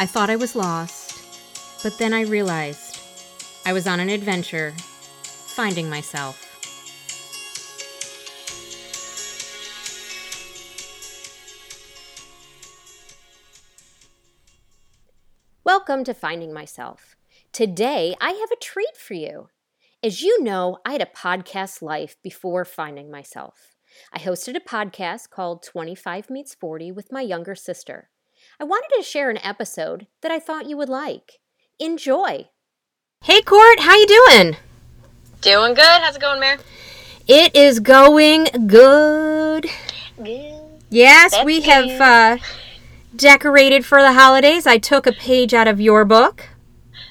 I 0.00 0.06
thought 0.06 0.30
I 0.30 0.36
was 0.36 0.54
lost, 0.54 1.82
but 1.82 1.98
then 1.98 2.14
I 2.14 2.20
realized 2.20 3.00
I 3.66 3.72
was 3.72 3.88
on 3.88 3.98
an 3.98 4.08
adventure, 4.08 4.72
finding 4.76 5.90
myself. 5.90 6.44
Welcome 15.64 16.04
to 16.04 16.14
Finding 16.14 16.54
Myself. 16.54 17.16
Today, 17.52 18.14
I 18.20 18.30
have 18.30 18.52
a 18.52 18.62
treat 18.62 18.96
for 18.96 19.14
you. 19.14 19.48
As 20.00 20.22
you 20.22 20.40
know, 20.44 20.78
I 20.86 20.92
had 20.92 21.02
a 21.02 21.06
podcast 21.06 21.82
life 21.82 22.14
before 22.22 22.64
finding 22.64 23.10
myself. 23.10 23.74
I 24.12 24.20
hosted 24.20 24.54
a 24.54 24.60
podcast 24.60 25.30
called 25.30 25.64
25 25.64 26.30
Meets 26.30 26.54
40 26.54 26.92
with 26.92 27.10
my 27.10 27.22
younger 27.22 27.56
sister. 27.56 28.10
I 28.60 28.64
wanted 28.64 28.90
to 28.96 29.02
share 29.02 29.30
an 29.30 29.38
episode 29.38 30.06
that 30.22 30.32
I 30.32 30.38
thought 30.38 30.68
you 30.68 30.76
would 30.76 30.88
like. 30.88 31.38
Enjoy. 31.78 32.48
Hey 33.22 33.40
Court, 33.42 33.80
how 33.80 33.96
you 33.96 34.06
doing? 34.06 34.56
Doing 35.40 35.74
good. 35.74 35.84
How's 35.84 36.16
it 36.16 36.20
going, 36.20 36.40
Mare? 36.40 36.58
It 37.28 37.54
is 37.54 37.78
going 37.80 38.44
good. 38.66 39.66
Good. 40.16 40.60
Yes, 40.90 41.32
That's 41.32 41.44
we 41.44 41.60
good. 41.60 41.68
have 41.70 42.00
uh, 42.00 42.42
decorated 43.14 43.84
for 43.84 44.00
the 44.00 44.12
holidays. 44.14 44.66
I 44.66 44.78
took 44.78 45.06
a 45.06 45.12
page 45.12 45.54
out 45.54 45.68
of 45.68 45.80
your 45.80 46.04
book. 46.04 46.48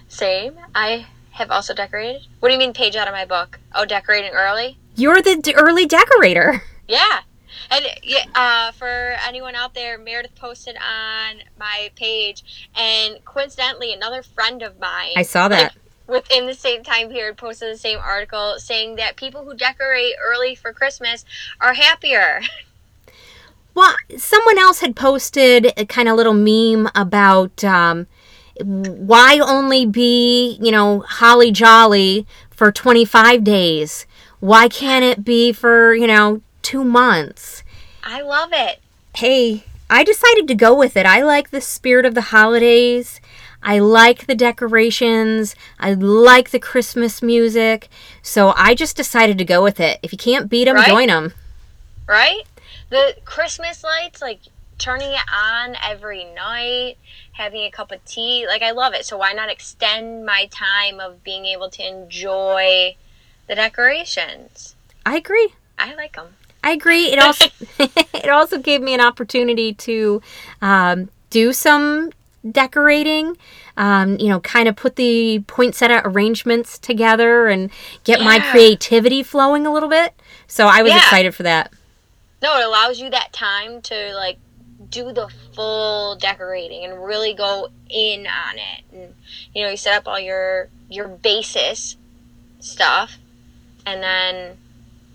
Same. 0.10 0.54
I 0.76 1.06
have 1.32 1.52
also 1.52 1.74
decorated. 1.74 2.24
What 2.40 2.50
do 2.50 2.54
you 2.54 2.60
mean 2.60 2.74
page 2.74 2.96
out 2.96 3.08
of 3.08 3.14
my 3.14 3.26
book? 3.26 3.60
Oh, 3.76 3.86
decorating 3.86 4.32
early? 4.32 4.78
You're 4.96 5.22
the 5.22 5.36
d- 5.38 5.54
early 5.56 5.86
decorator. 5.86 6.64
Yeah. 6.90 7.20
And 7.70 7.86
yeah, 8.04 8.26
uh, 8.36 8.72
for 8.72 9.16
anyone 9.28 9.56
out 9.56 9.74
there, 9.74 9.98
Meredith 9.98 10.36
posted 10.36 10.76
on 10.78 11.42
my 11.60 11.92
page, 11.96 12.70
and 12.76 13.24
coincidentally, 13.26 13.94
another 13.94 14.24
friend 14.24 14.62
of 14.62 14.80
mine 14.80 15.14
I 15.18 15.24
saw 15.24 15.48
that. 15.50 15.76
within 16.08 16.46
the 16.48 16.54
same 16.54 16.84
time 16.84 17.10
period 17.10 17.38
posted 17.38 17.74
the 17.74 17.78
same 17.78 18.00
article 18.00 18.56
saying 18.58 18.96
that 18.96 19.18
people 19.18 19.44
who 19.44 19.54
decorate 19.54 20.16
early 20.24 20.56
for 20.56 20.72
Christmas 20.74 21.26
are 21.60 21.74
happier. 21.74 22.42
Well, 23.74 23.96
someone 24.18 24.58
else 24.58 24.80
had 24.80 24.96
posted 24.96 25.72
a 25.78 25.86
kind 25.86 26.10
of 26.10 26.16
little 26.16 26.34
meme 26.34 26.90
about 26.96 27.64
um, 27.64 28.08
why 28.60 29.38
only 29.38 29.86
be, 29.86 30.58
you 30.60 30.72
know, 30.72 31.02
holly 31.02 31.52
jolly 31.52 32.26
for 32.50 32.72
25 32.72 33.44
days? 33.44 34.08
Why 34.40 34.68
can't 34.68 35.06
it 35.06 35.24
be 35.24 35.52
for, 35.52 35.94
you 35.94 36.08
know, 36.08 36.42
two 36.68 36.84
months? 36.84 37.64
I 38.04 38.22
love 38.22 38.50
it. 38.52 38.82
Hey, 39.16 39.64
I 39.90 40.04
decided 40.04 40.50
to 40.50 40.54
go 40.56 40.78
with 40.78 40.98
it. 40.98 41.06
I 41.06 41.22
like 41.24 41.50
the 41.50 41.62
spirit 41.62 42.06
of 42.06 42.14
the 42.14 42.24
holidays. 42.36 43.22
I 43.64 43.80
like 43.80 44.28
the 44.28 44.36
decorations. 44.36 45.56
I 45.80 45.94
like 45.94 46.50
the 46.50 46.60
Christmas 46.60 47.22
music. 47.24 47.88
So 48.22 48.54
I 48.58 48.76
just 48.76 48.98
decided 48.98 49.38
to 49.38 49.46
go 49.46 49.64
with 49.64 49.80
it. 49.80 50.00
If 50.04 50.12
you 50.12 50.18
can't 50.18 50.50
beat 50.50 50.66
them, 50.66 50.76
Right? 50.76 50.88
join 50.88 51.08
them. 51.08 51.34
right? 52.06 52.42
The 52.90 53.16
Christmas 53.24 53.82
lights, 53.84 54.22
like 54.22 54.40
turning 54.78 55.12
it 55.14 55.26
on 55.34 55.76
every 55.82 56.26
night, 56.26 56.98
having 57.32 57.62
a 57.64 57.72
cup 57.72 57.94
of 57.94 58.04
tea, 58.04 58.46
like 58.46 58.62
I 58.62 58.72
love 58.72 58.94
it. 58.94 59.06
So 59.06 59.18
why 59.18 59.32
not 59.32 59.50
extend 59.50 60.26
my 60.26 60.48
time 60.52 61.00
of 61.00 61.24
being 61.24 61.46
able 61.46 61.70
to 61.70 61.88
enjoy 61.88 62.98
the 63.48 63.56
decorations? 63.56 64.76
I 65.06 65.16
agree. 65.16 65.50
I 65.80 65.96
like 65.96 66.16
them. 66.16 66.36
I 66.68 66.72
agree. 66.72 67.06
It 67.06 67.20
also 67.20 67.46
it 67.80 68.30
also 68.30 68.58
gave 68.58 68.82
me 68.82 68.94
an 68.94 69.00
opportunity 69.00 69.74
to 69.74 70.22
um, 70.62 71.10
do 71.30 71.54
some 71.54 72.12
decorating. 72.50 73.38
Um, 73.78 74.18
you 74.20 74.28
know, 74.28 74.40
kind 74.42 74.68
of 74.68 74.76
put 74.76 74.96
the 74.98 75.44
poinsettia 75.48 76.02
arrangements 76.04 76.78
together 76.80 77.48
and 77.48 77.70
get 78.04 78.20
my 78.20 78.40
creativity 78.40 79.22
flowing 79.24 79.66
a 79.68 79.72
little 79.72 79.88
bit. 79.88 80.14
So 80.48 80.66
I 80.68 80.82
was 80.82 80.92
Yeah. 80.92 80.98
excited 80.98 81.36
for 81.36 81.44
that. 81.44 81.72
No, 82.42 82.58
it 82.60 82.66
allows 82.66 83.00
you 83.00 83.10
that 83.12 83.32
time 83.32 83.82
to 83.84 84.14
like 84.16 84.40
do 84.90 85.14
the 85.14 85.30
full 85.54 86.16
decorating 86.16 86.84
and 86.86 87.04
really 87.04 87.34
go 87.34 87.70
in 87.90 88.28
on 88.28 88.58
it. 88.58 88.84
And 88.92 89.14
you 89.54 89.64
know, 89.64 89.70
you 89.70 89.78
set 89.78 89.96
up 90.00 90.08
all 90.08 90.20
your 90.20 90.68
your 90.90 91.08
basis 91.08 91.96
stuff 92.60 93.20
and 93.86 94.04
then 94.04 94.58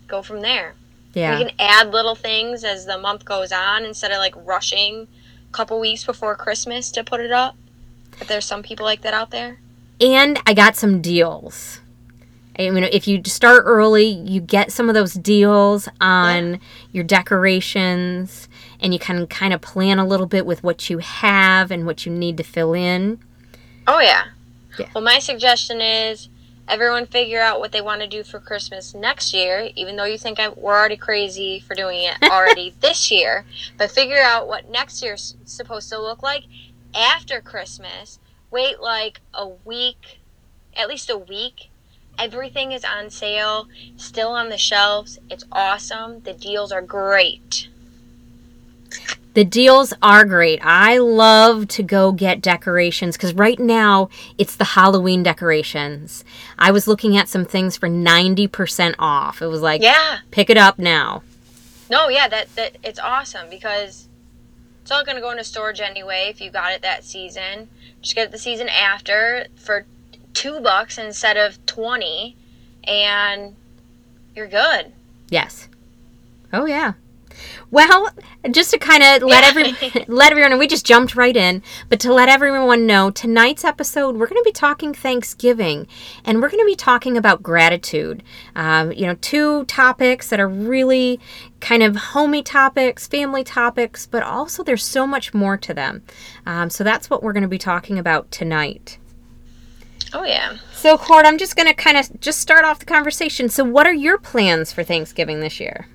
go 0.06 0.22
from 0.22 0.40
there. 0.40 0.76
Yeah. 1.14 1.38
We 1.38 1.44
can 1.44 1.54
add 1.58 1.90
little 1.90 2.14
things 2.14 2.64
as 2.64 2.86
the 2.86 2.98
month 2.98 3.24
goes 3.24 3.52
on 3.52 3.84
instead 3.84 4.10
of 4.12 4.18
like 4.18 4.34
rushing 4.36 5.06
a 5.48 5.52
couple 5.52 5.78
weeks 5.78 6.04
before 6.04 6.34
Christmas 6.36 6.90
to 6.92 7.04
put 7.04 7.20
it 7.20 7.32
up. 7.32 7.54
If 8.20 8.28
there's 8.28 8.44
some 8.44 8.62
people 8.62 8.84
like 8.84 9.02
that 9.02 9.14
out 9.14 9.30
there. 9.30 9.58
and 10.00 10.38
I 10.46 10.54
got 10.54 10.76
some 10.76 11.00
deals. 11.00 11.80
I 12.58 12.68
mean, 12.70 12.84
if 12.84 13.08
you 13.08 13.22
start 13.24 13.62
early, 13.64 14.04
you 14.06 14.40
get 14.40 14.70
some 14.70 14.88
of 14.88 14.94
those 14.94 15.14
deals 15.14 15.88
on 16.00 16.60
your 16.92 17.02
decorations, 17.02 18.46
and 18.78 18.92
you 18.92 18.98
can 18.98 19.26
kind 19.26 19.54
of 19.54 19.62
plan 19.62 19.98
a 19.98 20.06
little 20.06 20.26
bit 20.26 20.44
with 20.44 20.62
what 20.62 20.90
you 20.90 20.98
have 20.98 21.70
and 21.70 21.86
what 21.86 22.04
you 22.04 22.12
need 22.12 22.36
to 22.36 22.42
fill 22.42 22.74
in. 22.74 23.18
Oh 23.86 24.00
yeah. 24.00 24.24
Yeah. 24.78 24.88
Well, 24.94 25.02
my 25.02 25.18
suggestion 25.18 25.80
is 25.80 26.28
everyone 26.68 27.06
figure 27.06 27.40
out 27.40 27.60
what 27.60 27.72
they 27.72 27.80
want 27.80 28.00
to 28.00 28.06
do 28.06 28.22
for 28.22 28.38
Christmas 28.38 28.94
next 28.94 29.34
year. 29.34 29.70
Even 29.76 29.96
though 29.96 30.04
you 30.04 30.18
think 30.18 30.38
I, 30.40 30.48
we're 30.48 30.76
already 30.76 30.96
crazy 30.96 31.60
for 31.60 31.74
doing 31.74 32.02
it 32.02 32.16
already 32.30 32.74
this 32.80 33.10
year, 33.10 33.44
but 33.78 33.90
figure 33.90 34.20
out 34.20 34.48
what 34.48 34.70
next 34.70 35.02
year's 35.02 35.36
supposed 35.44 35.88
to 35.90 36.00
look 36.00 36.22
like 36.22 36.44
after 36.94 37.40
Christmas. 37.40 38.18
Wait 38.50 38.80
like 38.80 39.20
a 39.34 39.48
week, 39.48 40.20
at 40.76 40.88
least 40.88 41.10
a 41.10 41.16
week. 41.16 41.70
Everything 42.18 42.72
is 42.72 42.84
on 42.84 43.08
sale, 43.08 43.68
still 43.96 44.30
on 44.30 44.50
the 44.50 44.58
shelves. 44.58 45.18
It's 45.30 45.44
awesome. 45.50 46.22
The 46.22 46.34
deals 46.34 46.70
are 46.70 46.82
great. 46.82 47.68
The 49.34 49.44
deals 49.44 49.94
are 50.02 50.24
great. 50.26 50.60
I 50.62 50.98
love 50.98 51.66
to 51.68 51.82
go 51.82 52.12
get 52.12 52.42
decorations 52.42 53.16
because 53.16 53.32
right 53.32 53.58
now 53.58 54.10
it's 54.36 54.56
the 54.56 54.64
Halloween 54.64 55.22
decorations. 55.22 56.22
I 56.58 56.70
was 56.70 56.86
looking 56.86 57.16
at 57.16 57.28
some 57.28 57.46
things 57.46 57.76
for 57.76 57.88
90% 57.88 58.94
off. 58.98 59.40
It 59.40 59.46
was 59.46 59.62
like, 59.62 59.80
Yeah. 59.80 60.18
pick 60.30 60.50
it 60.50 60.58
up 60.58 60.78
now. 60.78 61.22
No, 61.90 62.08
yeah, 62.08 62.28
that 62.28 62.54
that 62.56 62.76
it's 62.82 62.98
awesome 62.98 63.48
because 63.50 64.08
it's 64.82 64.90
all 64.90 65.04
gonna 65.04 65.20
go 65.20 65.30
into 65.30 65.44
storage 65.44 65.80
anyway 65.80 66.28
if 66.30 66.40
you 66.40 66.50
got 66.50 66.72
it 66.72 66.82
that 66.82 67.04
season. 67.04 67.68
Just 68.00 68.14
get 68.14 68.24
it 68.28 68.32
the 68.32 68.38
season 68.38 68.68
after 68.68 69.46
for 69.56 69.84
two 70.32 70.60
bucks 70.60 70.96
instead 70.96 71.36
of 71.36 71.64
twenty, 71.66 72.34
and 72.84 73.56
you're 74.34 74.46
good. 74.48 74.92
Yes. 75.28 75.68
Oh 76.50 76.64
yeah. 76.64 76.94
Well, 77.70 78.10
just 78.50 78.70
to 78.72 78.78
kind 78.78 79.02
of 79.02 79.22
let 79.28 79.42
Yeah. 79.42 79.48
every 79.48 80.04
let 80.08 80.30
everyone 80.32 80.50
know, 80.52 80.58
we 80.58 80.66
just 80.66 80.86
jumped 80.86 81.14
right 81.14 81.36
in, 81.36 81.62
but 81.88 82.00
to 82.00 82.12
let 82.12 82.28
everyone 82.28 82.86
know, 82.86 83.10
tonight's 83.10 83.64
episode 83.64 84.16
we're 84.16 84.26
going 84.26 84.40
to 84.40 84.44
be 84.44 84.52
talking 84.52 84.92
Thanksgiving, 84.94 85.86
and 86.24 86.40
we're 86.40 86.50
going 86.50 86.62
to 86.64 86.70
be 86.70 86.76
talking 86.76 87.16
about 87.16 87.42
gratitude. 87.42 88.22
Um, 88.54 88.92
you 88.92 89.06
know, 89.06 89.14
two 89.20 89.64
topics 89.64 90.28
that 90.28 90.40
are 90.40 90.48
really 90.48 91.20
kind 91.60 91.82
of 91.82 91.96
homey 91.96 92.42
topics, 92.42 93.06
family 93.06 93.44
topics, 93.44 94.06
but 94.06 94.22
also 94.22 94.62
there's 94.62 94.84
so 94.84 95.06
much 95.06 95.32
more 95.32 95.56
to 95.56 95.72
them. 95.72 96.02
Um, 96.44 96.70
so 96.70 96.84
that's 96.84 97.08
what 97.08 97.22
we're 97.22 97.32
going 97.32 97.42
to 97.42 97.48
be 97.48 97.58
talking 97.58 97.98
about 97.98 98.30
tonight. 98.30 98.98
Oh 100.12 100.24
yeah. 100.24 100.56
So, 100.74 100.98
Court, 100.98 101.24
I'm 101.24 101.38
just 101.38 101.56
going 101.56 101.68
to 101.68 101.74
kind 101.74 101.96
of 101.96 102.20
just 102.20 102.40
start 102.40 102.64
off 102.64 102.78
the 102.78 102.84
conversation. 102.84 103.48
So, 103.48 103.64
what 103.64 103.86
are 103.86 103.94
your 103.94 104.18
plans 104.18 104.72
for 104.72 104.82
Thanksgiving 104.82 105.40
this 105.40 105.58
year? 105.60 105.86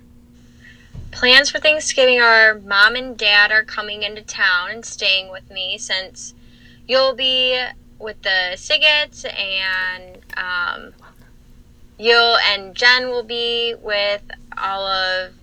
Plans 1.18 1.50
for 1.50 1.58
Thanksgiving 1.58 2.22
are 2.22 2.60
mom 2.60 2.96
and 2.96 3.18
dad 3.18 3.52
are 3.52 3.64
coming 3.64 4.04
into 4.04 4.22
town 4.22 4.70
and 4.70 4.86
staying 4.86 5.32
with 5.32 5.50
me 5.50 5.80
since 5.80 6.36
you'll 6.88 7.16
be 7.16 7.60
with 7.98 8.22
the 8.22 8.52
Sigets 8.54 9.26
and 9.26 10.20
um, 10.38 10.94
you'll 11.98 12.38
and 12.38 12.76
Jen 12.76 13.10
will 13.10 13.24
be 13.24 13.74
with 13.82 14.22
all 14.56 14.86
of 14.86 15.34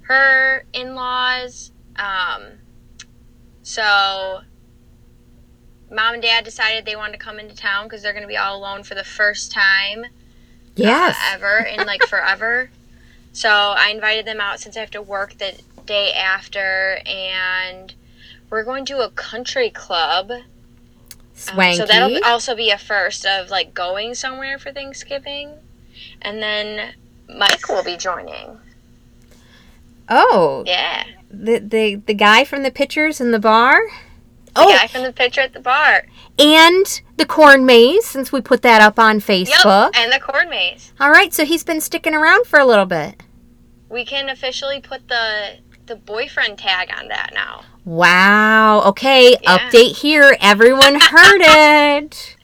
her 0.00 0.64
in-laws. 0.72 1.70
Um, 1.94 2.42
so 3.62 4.40
mom 5.92 6.14
and 6.14 6.22
dad 6.24 6.44
decided 6.44 6.86
they 6.86 6.96
wanted 6.96 7.12
to 7.12 7.18
come 7.18 7.38
into 7.38 7.54
town 7.54 7.84
because 7.84 8.02
they're 8.02 8.12
going 8.12 8.24
to 8.24 8.28
be 8.28 8.36
all 8.36 8.58
alone 8.58 8.82
for 8.82 8.96
the 8.96 9.04
first 9.04 9.52
time 9.52 10.06
Yes. 10.74 11.16
uh, 11.16 11.34
ever 11.36 11.58
in 11.58 11.86
like 11.86 12.02
forever. 12.08 12.68
So 13.34 13.50
I 13.50 13.90
invited 13.90 14.24
them 14.26 14.40
out 14.40 14.60
since 14.60 14.76
I 14.76 14.80
have 14.80 14.92
to 14.92 15.02
work 15.02 15.36
the 15.38 15.52
day 15.86 16.12
after, 16.12 17.00
and 17.04 17.92
we're 18.48 18.62
going 18.64 18.84
to 18.86 19.00
a 19.00 19.10
country 19.10 19.68
club. 19.70 20.30
Um, 20.30 20.42
Swanky. 21.34 21.76
so 21.76 21.84
that'll 21.86 22.24
also 22.24 22.54
be 22.54 22.70
a 22.70 22.78
first 22.78 23.26
of 23.26 23.50
like 23.50 23.74
going 23.74 24.14
somewhere 24.14 24.56
for 24.58 24.70
Thanksgiving, 24.72 25.50
and 26.22 26.40
then 26.40 26.94
Mike 27.28 27.68
will 27.68 27.82
be 27.84 27.96
joining. 27.96 28.58
oh, 30.08 30.62
Yeah. 30.64 31.04
the, 31.28 31.58
the 31.58 31.96
the 31.96 32.14
guy 32.14 32.44
from 32.44 32.62
the 32.62 32.70
pictures 32.70 33.20
in 33.20 33.32
the 33.32 33.40
bar. 33.40 33.80
The 34.54 34.60
Oh. 34.62 34.68
guy 34.72 34.86
from 34.86 35.02
the 35.02 35.12
picture 35.12 35.40
at 35.40 35.52
the 35.52 35.60
bar. 35.60 36.06
And 36.38 37.02
the 37.16 37.26
corn 37.26 37.66
maze, 37.66 38.04
since 38.06 38.30
we 38.32 38.40
put 38.40 38.62
that 38.62 38.80
up 38.80 38.98
on 38.98 39.20
Facebook. 39.20 39.92
Yep. 39.94 39.96
And 39.96 40.12
the 40.12 40.20
corn 40.20 40.48
maze. 40.48 40.92
All 41.00 41.10
right, 41.10 41.32
so 41.34 41.44
he's 41.44 41.64
been 41.64 41.80
sticking 41.80 42.14
around 42.14 42.46
for 42.46 42.58
a 42.58 42.64
little 42.64 42.86
bit. 42.86 43.22
We 43.88 44.04
can 44.04 44.28
officially 44.28 44.80
put 44.80 45.08
the 45.08 45.58
the 45.86 45.96
boyfriend 45.96 46.56
tag 46.58 46.90
on 46.98 47.08
that 47.08 47.30
now. 47.34 47.62
Wow. 47.84 48.80
Okay, 48.86 49.36
Yeah. 49.42 49.58
update 49.58 49.96
here. 49.98 50.34
Everyone 50.40 50.98
heard 50.98 51.40
it. 51.44 52.36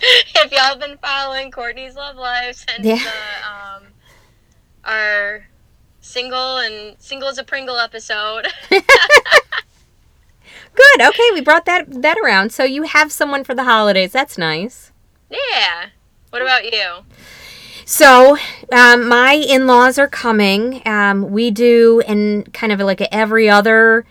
if 0.00 0.52
y'all 0.52 0.60
have 0.60 0.78
been 0.80 0.98
following 0.98 1.50
Courtney's 1.50 1.94
love 1.96 2.16
life 2.16 2.56
since 2.68 2.84
Yeah. 2.86 2.96
the 2.98 3.48
um 3.48 3.82
our 4.84 5.46
single 6.02 6.58
and 6.58 6.96
single 6.98 7.28
as 7.28 7.38
a 7.38 7.44
Pringle 7.44 7.78
episode. 7.78 8.46
Good. 10.76 11.02
Okay, 11.08 11.30
we 11.32 11.40
brought 11.40 11.64
that 11.64 12.02
that 12.02 12.18
around. 12.18 12.52
So 12.52 12.64
you 12.64 12.82
have 12.84 13.10
someone 13.10 13.44
for 13.44 13.54
the 13.54 13.64
holidays. 13.64 14.12
That's 14.12 14.36
nice. 14.38 14.92
yeah. 15.30 15.86
What 16.30 16.42
about 16.42 16.64
you? 16.70 17.04
So, 17.88 18.36
um, 18.72 19.08
my 19.08 19.32
in 19.34 19.66
laws 19.66 19.96
are 19.98 20.08
coming. 20.08 20.82
Um, 20.84 21.30
we 21.30 21.50
do 21.50 22.02
in 22.06 22.42
kind 22.52 22.72
of 22.72 22.80
like 22.80 23.00
every 23.12 23.48
other 23.48 24.04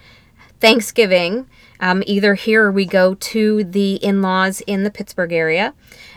Thanksgiving. 0.60 1.48
Um, 1.82 2.02
either 2.08 2.36
here 2.36 2.64
or 2.68 2.72
we 2.72 2.86
go 2.86 3.16
to 3.16 3.64
the 3.66 3.96
in 3.96 4.22
laws 4.22 4.62
in 4.62 4.84
the 4.84 4.90
Pittsburgh 4.90 5.34
area. 5.34 5.74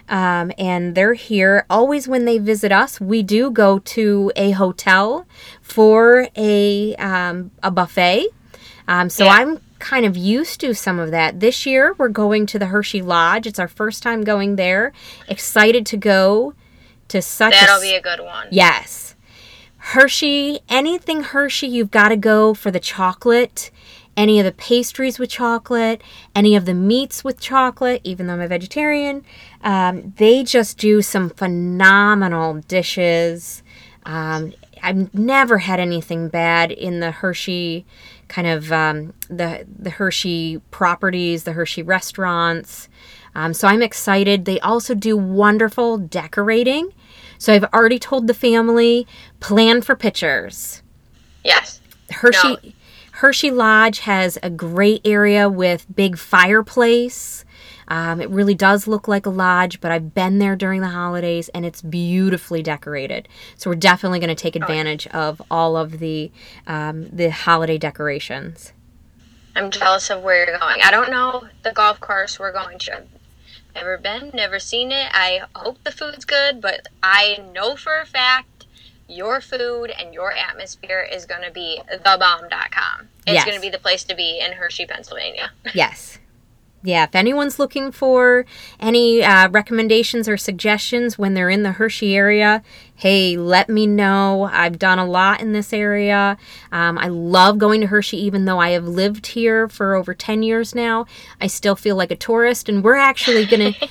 Um, 0.08 0.52
and 0.56 0.94
they're 0.94 1.14
here. 1.14 1.66
Always 1.68 2.06
when 2.06 2.24
they 2.26 2.38
visit 2.38 2.70
us, 2.70 3.00
we 3.00 3.22
do 3.24 3.50
go 3.50 3.80
to 3.80 4.32
a 4.36 4.52
hotel 4.52 5.26
for 5.60 6.28
a, 6.36 6.94
um, 6.96 7.50
a 7.62 7.72
buffet. 7.72 8.28
Um, 8.86 9.10
so 9.10 9.24
Yeah. 9.24 9.32
I'm 9.32 9.60
kind 9.78 10.04
of 10.04 10.16
used 10.16 10.60
to 10.60 10.74
some 10.74 10.98
of 10.98 11.10
that. 11.10 11.40
This 11.40 11.66
year, 11.66 11.94
we're 11.98 12.08
going 12.08 12.46
to 12.46 12.58
the 12.58 12.66
Hershey 12.66 13.02
Lodge. 13.02 13.46
It's 13.46 13.58
our 13.58 13.68
first 13.68 14.02
time 14.02 14.22
going 14.24 14.56
there. 14.56 14.92
Excited 15.28 15.86
to 15.86 15.96
go 15.96 16.54
to 17.08 17.22
such 17.22 17.54
a 17.54 17.60
That'll 17.60 17.76
s- 17.76 17.82
be 17.82 17.94
a 17.94 18.00
good 18.02 18.20
one. 18.20 18.48
Yes. 18.50 19.14
Hershey, 19.78 20.60
anything 20.68 21.22
Hershey, 21.22 21.66
you've 21.68 21.90
got 21.90 22.08
to 22.08 22.16
go 22.16 22.52
for 22.54 22.70
the 22.70 22.80
chocolate. 22.80 23.70
Any 24.16 24.40
of 24.40 24.44
the 24.44 24.50
pastries 24.52 25.20
with 25.20 25.30
chocolate, 25.30 26.02
any 26.34 26.56
of 26.56 26.64
the 26.66 26.74
meats 26.74 27.22
with 27.22 27.38
chocolate, 27.40 28.00
even 28.02 28.26
though 28.26 28.32
I'm 28.32 28.40
a 28.40 28.48
vegetarian. 28.48 29.24
Um, 29.62 30.12
they 30.16 30.42
just 30.42 30.76
do 30.76 31.02
some 31.02 31.30
phenomenal 31.30 32.54
dishes. 32.66 33.62
Um, 34.04 34.54
I've 34.82 35.14
never 35.14 35.58
had 35.58 35.78
anything 35.78 36.28
bad 36.28 36.72
in 36.72 36.98
the 36.98 37.12
Hershey 37.12 37.86
kind 38.28 38.46
of 38.46 38.70
um, 38.72 39.14
the 39.28 39.66
the 39.66 39.90
Hershey 39.90 40.60
properties, 40.70 41.44
the 41.44 41.52
Hershey 41.52 41.82
restaurants. 41.82 42.88
Um, 43.34 43.54
so 43.54 43.68
I'm 43.68 43.82
excited. 43.82 44.44
They 44.44 44.60
also 44.60 44.94
do 44.94 45.16
wonderful 45.16 45.98
decorating. 45.98 46.92
So 47.38 47.52
I've 47.52 47.64
already 47.64 47.98
told 47.98 48.26
the 48.26 48.34
family 48.34 49.06
plan 49.40 49.80
for 49.82 49.94
pictures. 49.94 50.82
Yes. 51.44 51.80
Hershey 52.10 52.56
No. 52.62 52.72
Hershey 53.12 53.50
Lodge 53.50 54.00
has 54.00 54.38
a 54.44 54.50
great 54.50 55.00
area 55.04 55.48
with 55.48 55.86
big 55.94 56.16
fireplace. 56.16 57.44
Um, 57.88 58.20
it 58.20 58.28
really 58.30 58.54
does 58.54 58.86
look 58.86 59.08
like 59.08 59.26
a 59.26 59.30
lodge, 59.30 59.80
but 59.80 59.90
I've 59.90 60.14
been 60.14 60.38
there 60.38 60.56
during 60.56 60.80
the 60.82 60.88
holidays 60.88 61.48
and 61.50 61.64
it's 61.66 61.82
beautifully 61.82 62.62
decorated. 62.62 63.28
So 63.56 63.70
we're 63.70 63.76
definitely 63.76 64.18
going 64.20 64.28
to 64.28 64.34
take 64.34 64.56
advantage 64.56 65.06
of 65.08 65.40
all 65.50 65.76
of 65.76 65.98
the 65.98 66.30
um, 66.66 67.08
the 67.10 67.30
holiday 67.30 67.78
decorations. 67.78 68.72
I'm 69.56 69.70
jealous 69.70 70.10
of 70.10 70.22
where 70.22 70.46
you're 70.46 70.58
going. 70.58 70.80
I 70.84 70.90
don't 70.90 71.10
know 71.10 71.48
the 71.62 71.72
golf 71.72 71.98
course 72.00 72.38
we're 72.38 72.52
going 72.52 72.78
to. 72.80 72.96
I've 72.98 73.06
never 73.74 73.98
been, 73.98 74.30
never 74.34 74.58
seen 74.58 74.92
it. 74.92 75.08
I 75.12 75.40
hope 75.54 75.82
the 75.82 75.90
food's 75.90 76.24
good, 76.24 76.60
but 76.60 76.86
I 77.02 77.42
know 77.52 77.74
for 77.74 78.00
a 78.00 78.06
fact 78.06 78.66
your 79.08 79.40
food 79.40 79.90
and 79.98 80.12
your 80.12 80.32
atmosphere 80.32 81.08
is 81.10 81.24
going 81.24 81.42
to 81.42 81.50
be 81.50 81.80
thebomb.com. 81.90 83.08
It's 83.26 83.34
Yes. 83.34 83.44
going 83.46 83.56
to 83.56 83.60
be 83.60 83.70
the 83.70 83.78
place 83.78 84.04
to 84.04 84.14
be 84.14 84.38
in 84.38 84.52
Hershey, 84.52 84.86
Pennsylvania. 84.86 85.50
Yes. 85.74 86.18
Yeah, 86.82 87.04
if 87.04 87.14
anyone's 87.16 87.58
looking 87.58 87.90
for 87.90 88.46
any 88.78 89.22
uh, 89.22 89.48
recommendations 89.48 90.28
or 90.28 90.36
suggestions 90.36 91.18
when 91.18 91.34
they're 91.34 91.50
in 91.50 91.64
the 91.64 91.72
Hershey 91.72 92.16
area, 92.16 92.62
hey, 92.94 93.36
let 93.36 93.68
me 93.68 93.86
know. 93.86 94.48
I've 94.52 94.78
done 94.78 95.00
a 95.00 95.04
lot 95.04 95.40
in 95.40 95.52
this 95.52 95.72
area. 95.72 96.38
Um, 96.70 96.96
I 96.96 97.08
love 97.08 97.58
going 97.58 97.80
to 97.80 97.88
Hershey, 97.88 98.18
even 98.18 98.44
though 98.44 98.60
I 98.60 98.70
have 98.70 98.86
lived 98.86 99.26
here 99.28 99.68
for 99.68 99.96
over 99.96 100.14
10 100.14 100.44
years 100.44 100.72
now. 100.72 101.06
I 101.40 101.48
still 101.48 101.74
feel 101.74 101.96
like 101.96 102.12
a 102.12 102.16
tourist, 102.16 102.68
and 102.68 102.84
we're 102.84 102.94
actually 102.94 103.44
going 103.46 103.72
to. 103.74 103.88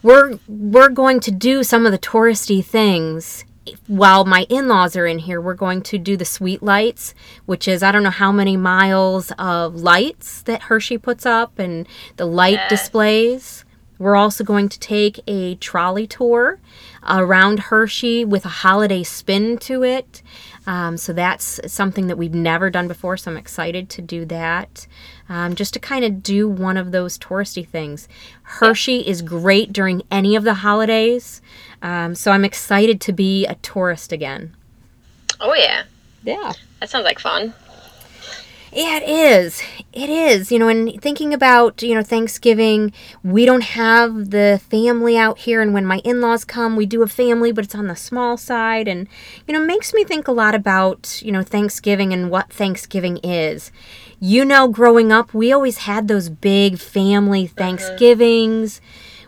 We're 0.00 0.38
we're 0.46 0.90
going 0.90 1.18
to 1.20 1.32
do 1.32 1.64
some 1.64 1.84
of 1.84 1.90
the 1.90 1.98
touristy 1.98 2.64
things 2.64 3.44
while 3.86 4.24
my 4.24 4.46
in-laws 4.48 4.96
are 4.96 5.06
in 5.06 5.18
here. 5.20 5.40
We're 5.40 5.54
going 5.54 5.82
to 5.82 5.98
do 5.98 6.16
the 6.16 6.24
sweet 6.24 6.62
lights, 6.62 7.14
which 7.46 7.66
is 7.68 7.82
I 7.82 7.92
don't 7.92 8.02
know 8.02 8.10
how 8.10 8.32
many 8.32 8.56
miles 8.56 9.32
of 9.38 9.76
lights 9.76 10.42
that 10.42 10.62
Hershey 10.62 10.98
puts 10.98 11.24
up 11.26 11.58
and 11.58 11.86
the 12.16 12.26
light 12.26 12.52
Yes. 12.54 12.70
displays. 12.70 13.64
We're 13.98 14.14
also 14.16 14.44
going 14.44 14.68
to 14.68 14.78
take 14.78 15.20
a 15.26 15.56
trolley 15.56 16.06
tour 16.06 16.60
around 17.08 17.58
Hershey 17.58 18.24
with 18.24 18.44
a 18.44 18.48
holiday 18.48 19.02
spin 19.02 19.58
to 19.58 19.82
it. 19.82 20.22
Um, 20.68 20.96
so 20.96 21.12
that's 21.12 21.58
something 21.66 22.06
that 22.06 22.16
we've 22.16 22.34
never 22.34 22.70
done 22.70 22.86
before. 22.86 23.16
So 23.16 23.30
I'm 23.30 23.36
excited 23.36 23.88
to 23.90 24.02
do 24.02 24.24
that. 24.26 24.86
Um, 25.30 25.54
just 25.54 25.74
to 25.74 25.78
kind 25.78 26.06
of 26.06 26.22
do 26.22 26.48
one 26.48 26.78
of 26.78 26.90
those 26.90 27.18
touristy 27.18 27.68
things. 27.68 28.08
Hershey 28.42 29.06
is 29.06 29.20
great 29.20 29.74
during 29.74 30.02
any 30.10 30.34
of 30.34 30.44
the 30.44 30.54
holidays. 30.54 31.42
Um, 31.82 32.14
so 32.14 32.32
I'm 32.32 32.46
excited 32.46 33.00
to 33.02 33.12
be 33.12 33.44
a 33.44 33.56
tourist 33.56 34.10
again. 34.10 34.56
Oh, 35.38 35.54
yeah. 35.54 35.82
Yeah. 36.24 36.52
That 36.80 36.88
sounds 36.88 37.04
like 37.04 37.18
fun. 37.18 37.52
Yeah, 38.72 38.98
it 38.98 39.08
is. 39.08 39.62
It 39.92 40.10
is. 40.10 40.52
You 40.52 40.58
know, 40.58 40.68
and 40.68 41.00
thinking 41.00 41.32
about, 41.32 41.82
you 41.82 41.94
know, 41.94 42.02
Thanksgiving, 42.02 42.92
we 43.22 43.46
don't 43.46 43.62
have 43.62 44.30
the 44.30 44.60
family 44.68 45.16
out 45.16 45.38
here. 45.38 45.62
And 45.62 45.72
when 45.72 45.86
my 45.86 45.98
in 46.04 46.20
laws 46.20 46.44
come, 46.44 46.76
we 46.76 46.84
do 46.84 47.02
a 47.02 47.08
family, 47.08 47.50
but 47.50 47.64
it's 47.64 47.74
on 47.74 47.86
the 47.86 47.96
small 47.96 48.36
side. 48.36 48.86
And, 48.86 49.08
you 49.46 49.54
know, 49.54 49.60
makes 49.60 49.94
me 49.94 50.04
think 50.04 50.28
a 50.28 50.32
lot 50.32 50.54
about, 50.54 51.22
you 51.22 51.32
know, 51.32 51.42
Thanksgiving 51.42 52.12
and 52.12 52.30
what 52.30 52.52
Thanksgiving 52.52 53.18
is. 53.18 53.72
You 54.20 54.44
know, 54.44 54.68
growing 54.68 55.12
up, 55.12 55.32
we 55.32 55.52
always 55.52 55.78
had 55.78 56.08
those 56.08 56.28
big 56.28 56.78
family 56.78 57.44
uh-huh. 57.44 57.54
Thanksgivings. 57.56 58.80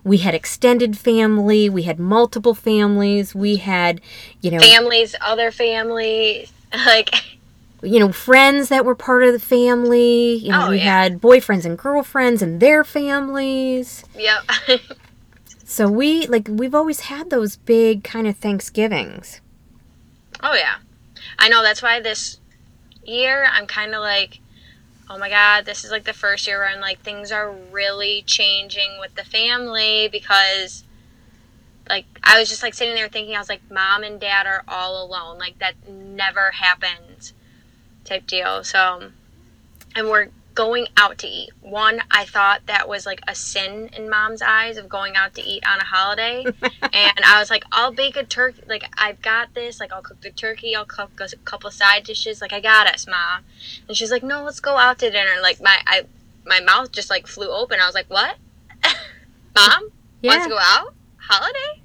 We 0.03 0.19
had 0.19 0.35
extended 0.35 0.97
family. 0.99 1.69
We 1.69 1.83
had 1.83 1.99
multiple 2.01 2.55
families. 2.55 3.35
We 3.35 3.57
had, 3.57 4.01
you 4.41 4.51
know, 4.51 4.59
Families, 4.61 5.15
other 5.21 5.51
families. 5.51 6.53
Like, 6.73 7.13
you 7.83 7.99
know, 7.99 8.13
friends 8.13 8.69
that 8.69 8.85
were 8.85 8.95
part 8.95 9.25
of 9.25 9.33
the 9.33 9.41
family. 9.41 10.35
You 10.35 10.53
know, 10.53 10.67
Oh, 10.67 10.71
we 10.71 10.77
yeah. 10.79 11.03
had 11.03 11.21
boyfriends 11.21 11.65
and 11.65 11.77
girlfriends 11.77 12.43
and 12.43 12.61
their 12.61 12.85
families. 12.85 14.05
yep. 14.17 14.43
So 15.65 15.89
we 15.89 16.27
like 16.27 16.49
we've 16.51 16.75
always 16.75 17.01
had 17.01 17.31
those 17.31 17.55
big 17.57 18.03
kind 18.03 18.27
of 18.27 18.37
Thanksgivings. 18.37 19.41
Oh 20.43 20.55
yeah, 20.55 20.77
I 21.39 21.49
know. 21.49 21.63
That's 21.63 21.81
why 21.81 22.01
this 22.01 22.41
year 23.05 23.47
I'm 23.53 23.67
kind 23.69 23.95
of 23.95 24.01
like, 24.01 24.41
oh 25.11 25.19
my 25.19 25.29
god, 25.29 25.65
this 25.65 25.85
is 25.85 25.91
like 25.91 26.05
the 26.05 26.13
first 26.13 26.47
year 26.47 26.61
where 26.61 26.69
I'm 26.69 26.81
like 26.81 27.01
things 27.01 27.33
are 27.33 27.51
really 27.51 28.23
changing 28.27 28.99
with 29.01 29.17
the 29.17 29.25
family 29.25 30.09
because, 30.11 30.85
like, 31.89 32.07
I 32.23 32.39
was 32.39 32.49
just 32.49 32.63
like 32.63 32.75
sitting 32.75 32.95
there 32.95 33.09
thinking 33.09 33.35
I 33.35 33.41
was 33.41 33.49
like, 33.49 33.69
mom 33.71 34.05
and 34.05 34.21
dad 34.21 34.47
are 34.47 34.63
all 34.69 35.05
alone. 35.05 35.37
Like 35.39 35.59
that 35.59 35.75
never 35.89 36.53
happened, 36.53 37.33
type 38.05 38.29
deal. 38.29 38.63
So, 38.63 39.11
and 39.97 40.09
we're 40.09 40.29
going 40.55 40.89
out 40.97 41.19
to 41.19 41.27
eat. 41.27 41.51
One, 41.61 42.03
I 42.11 42.25
thought 42.25 42.67
that 42.67 42.89
was 42.89 43.07
like 43.07 43.21
a 43.29 43.35
sin 43.35 43.91
in 43.97 44.11
mom's 44.11 44.43
eyes 44.43 44.77
of 44.77 44.89
going 44.89 45.17
out 45.17 45.35
to 45.35 45.43
eat 45.43 45.65
on 45.67 45.79
a 45.79 45.85
holiday. 45.85 46.45
and 46.83 47.21
I 47.25 47.39
was 47.39 47.51
like, 47.51 47.65
I'll 47.73 47.93
bake 47.93 48.17
a 48.17 48.25
turkey. 48.25 48.63
Like, 48.69 48.85
I've 48.99 49.23
got 49.23 49.55
this. 49.55 49.81
Like, 49.81 49.93
I'll 49.93 50.03
cook 50.03 50.21
the 50.21 50.31
turkey. 50.31 50.75
I'll 50.75 50.85
cook 50.85 51.11
a 51.21 51.29
couple 51.45 51.71
side 51.71 52.05
dishes. 52.05 52.41
Like, 52.41 52.53
I 52.53 52.61
got 52.61 52.87
us, 52.87 53.07
mom. 53.07 53.45
And 53.89 53.97
she's 53.97 54.11
like, 54.11 54.23
No, 54.23 54.43
let's 54.43 54.61
go 54.61 54.77
out 54.77 54.99
to 55.01 55.11
dinner. 55.11 55.41
Like, 55.43 55.61
my 55.63 55.79
I, 55.87 56.03
my 56.45 56.61
mouth 56.61 56.93
just 56.93 57.11
like 57.11 57.27
flew 57.27 57.49
open. 57.49 57.81
I 57.81 57.87
was 57.87 57.95
like, 57.95 58.11
What? 58.11 58.37
mom 59.55 59.91
wants 60.23 60.45
to 60.45 60.51
go 60.51 60.59
out? 60.59 60.95
Holiday? 61.19 61.83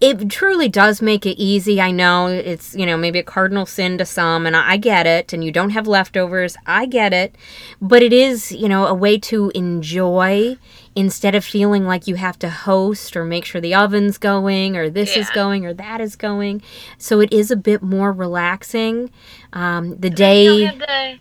It 0.00 0.30
truly 0.30 0.68
does 0.68 1.02
make 1.02 1.26
it 1.26 1.38
easy. 1.38 1.78
I 1.80 1.90
know 1.90 2.26
it's, 2.26 2.74
you 2.74 2.86
know, 2.86 2.96
maybe 2.96 3.18
a 3.18 3.22
cardinal 3.22 3.66
sin 3.66 3.98
to 3.98 4.06
some, 4.06 4.46
and 4.46 4.56
I 4.56 4.78
get 4.78 5.06
it, 5.06 5.34
and 5.34 5.44
you 5.44 5.52
don't 5.52 5.70
have 5.70 5.86
leftovers. 5.86 6.56
I 6.64 6.86
get 6.86 7.12
it. 7.12 7.36
But 7.82 8.02
it 8.02 8.12
is, 8.12 8.50
you 8.50 8.68
know, 8.68 8.86
a 8.86 8.94
way 8.94 9.18
to 9.18 9.52
enjoy 9.54 10.56
instead 10.96 11.34
of 11.34 11.44
feeling 11.44 11.84
like 11.84 12.06
you 12.06 12.14
have 12.14 12.38
to 12.40 12.48
host 12.48 13.14
or 13.16 13.24
make 13.24 13.44
sure 13.44 13.60
the 13.60 13.74
oven's 13.74 14.18
going 14.18 14.76
or 14.76 14.88
this 14.88 15.16
is 15.16 15.30
going 15.30 15.66
or 15.66 15.74
that 15.74 16.00
is 16.00 16.16
going. 16.16 16.62
So 16.98 17.20
it 17.20 17.32
is 17.32 17.50
a 17.50 17.56
bit 17.56 17.82
more 17.82 18.10
relaxing. 18.10 19.10
Um, 19.52 19.98
the 19.98 20.10
day. 20.10 21.20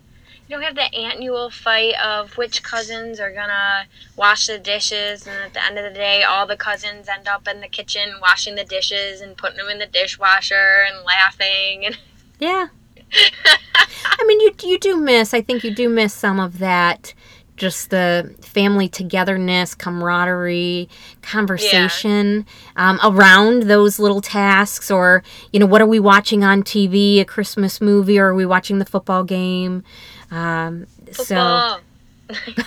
Don't 0.49 0.63
have 0.63 0.75
the 0.75 0.89
you 0.91 0.91
don't 0.91 0.91
have 0.91 0.91
the 0.91 0.97
annual 0.97 1.49
fight 1.49 1.93
of 2.03 2.37
which 2.37 2.63
cousins 2.63 3.19
are 3.19 3.31
gonna 3.31 3.85
wash 4.15 4.47
the 4.47 4.57
dishes, 4.57 5.27
and 5.27 5.35
at 5.45 5.53
the 5.53 5.63
end 5.63 5.77
of 5.77 5.83
the 5.83 5.97
day, 5.97 6.23
all 6.23 6.47
the 6.47 6.57
cousins 6.57 7.07
end 7.07 7.27
up 7.27 7.47
in 7.47 7.61
the 7.61 7.67
kitchen 7.67 8.15
washing 8.21 8.55
the 8.55 8.63
dishes 8.63 9.21
and 9.21 9.37
putting 9.37 9.57
them 9.57 9.69
in 9.69 9.79
the 9.79 9.85
dishwasher 9.85 10.85
and 10.87 11.05
laughing 11.05 11.85
and. 11.85 11.97
Yeah. 12.39 12.67
I 14.05 14.23
mean, 14.25 14.39
you 14.39 14.53
you 14.63 14.79
do 14.79 14.97
miss. 14.97 15.33
I 15.33 15.41
think 15.41 15.63
you 15.63 15.71
do 15.73 15.89
miss 15.89 16.13
some 16.13 16.39
of 16.39 16.59
that, 16.59 17.13
just 17.59 17.91
the 17.91 18.33
family 18.41 18.89
togetherness, 18.89 19.75
camaraderie, 19.75 20.89
conversation 21.21 22.47
yeah. 22.75 22.89
um, 22.89 22.99
around 23.03 23.63
those 23.63 23.99
little 23.99 24.21
tasks, 24.21 24.89
or 24.89 25.23
you 25.53 25.59
know, 25.59 25.67
what 25.67 25.81
are 25.81 25.87
we 25.87 25.99
watching 25.99 26.43
on 26.43 26.63
TV? 26.63 27.19
A 27.19 27.25
Christmas 27.25 27.79
movie, 27.79 28.17
or 28.17 28.29
are 28.29 28.35
we 28.35 28.45
watching 28.45 28.79
the 28.79 28.85
football 28.85 29.23
game? 29.23 29.83
Um, 30.31 30.87
football. 31.11 31.79
So. 32.29 32.33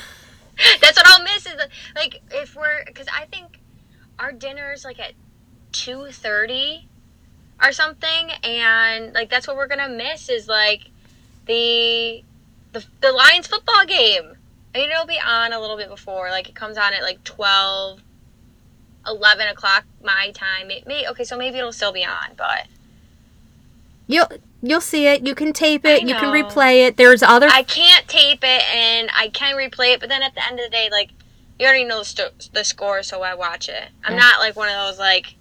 That's 0.80 0.96
what 0.96 1.06
I'll 1.06 1.24
miss. 1.24 1.46
Is 1.46 1.54
like 1.96 2.20
if 2.30 2.54
we're 2.54 2.84
because 2.84 3.06
I 3.12 3.24
think 3.24 3.58
our 4.18 4.30
dinner's 4.30 4.84
like 4.84 5.00
at 5.00 5.14
two 5.72 6.06
thirty 6.10 6.86
or 7.62 7.72
something 7.72 8.30
and 8.44 9.12
like 9.14 9.30
that's 9.30 9.46
what 9.46 9.56
we're 9.56 9.66
gonna 9.66 9.88
miss 9.88 10.28
is 10.28 10.48
like 10.48 10.90
the 11.46 12.22
the, 12.72 12.84
the 13.00 13.12
lions 13.12 13.46
football 13.46 13.84
game 13.86 14.36
i 14.74 14.78
mean 14.78 14.90
it'll 14.90 15.06
be 15.06 15.20
on 15.24 15.52
a 15.52 15.60
little 15.60 15.76
bit 15.76 15.88
before 15.88 16.30
like 16.30 16.48
it 16.48 16.54
comes 16.54 16.76
on 16.76 16.92
at 16.92 17.02
like 17.02 17.22
12 17.24 18.00
11 19.06 19.48
o'clock 19.48 19.84
my 20.02 20.30
time. 20.32 20.70
It 20.70 20.86
may 20.86 21.08
okay 21.08 21.24
so 21.24 21.36
maybe 21.36 21.58
it'll 21.58 21.72
still 21.72 21.92
be 21.92 22.04
on 22.04 22.34
but 22.36 22.66
you'll 24.06 24.28
you'll 24.62 24.80
see 24.80 25.06
it. 25.06 25.26
You 25.26 25.34
can 25.34 25.52
tape 25.52 25.84
it. 25.84 26.02
You 26.02 26.14
can 26.14 26.32
replay 26.32 26.86
it. 26.86 26.96
There's 26.96 27.22
other 27.22 27.48
i 27.48 27.62
can't 27.62 28.06
tape 28.08 28.40
it 28.42 28.62
and 28.74 29.10
i 29.14 29.28
can 29.28 29.56
replay 29.56 29.94
it 29.94 30.00
but 30.00 30.08
then 30.08 30.22
at 30.22 30.34
the 30.34 30.44
end 30.46 30.58
of 30.58 30.66
the 30.66 30.70
day 30.70 30.88
like 30.90 31.10
you 31.58 31.66
already 31.66 31.84
know 31.84 31.98
the, 31.98 32.04
st- 32.04 32.50
the 32.52 32.64
score 32.64 33.02
so 33.02 33.22
i 33.22 33.34
watch 33.34 33.68
it? 33.68 33.88
I'm 34.04 34.14
yeah. 34.14 34.20
not 34.20 34.40
like 34.40 34.56
one 34.56 34.68
of 34.68 34.74
those 34.86 34.98
like 34.98 35.34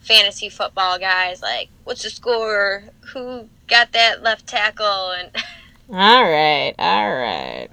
fantasy 0.00 0.48
football 0.48 0.98
guys 0.98 1.42
like 1.42 1.68
what's 1.84 2.02
the 2.02 2.10
score? 2.10 2.84
Who 3.12 3.48
got 3.66 3.92
that 3.92 4.22
left 4.22 4.46
tackle? 4.46 5.10
And 5.10 5.30
all 5.90 6.24
right 6.24 6.74
all 6.78 7.10
right 7.10 7.68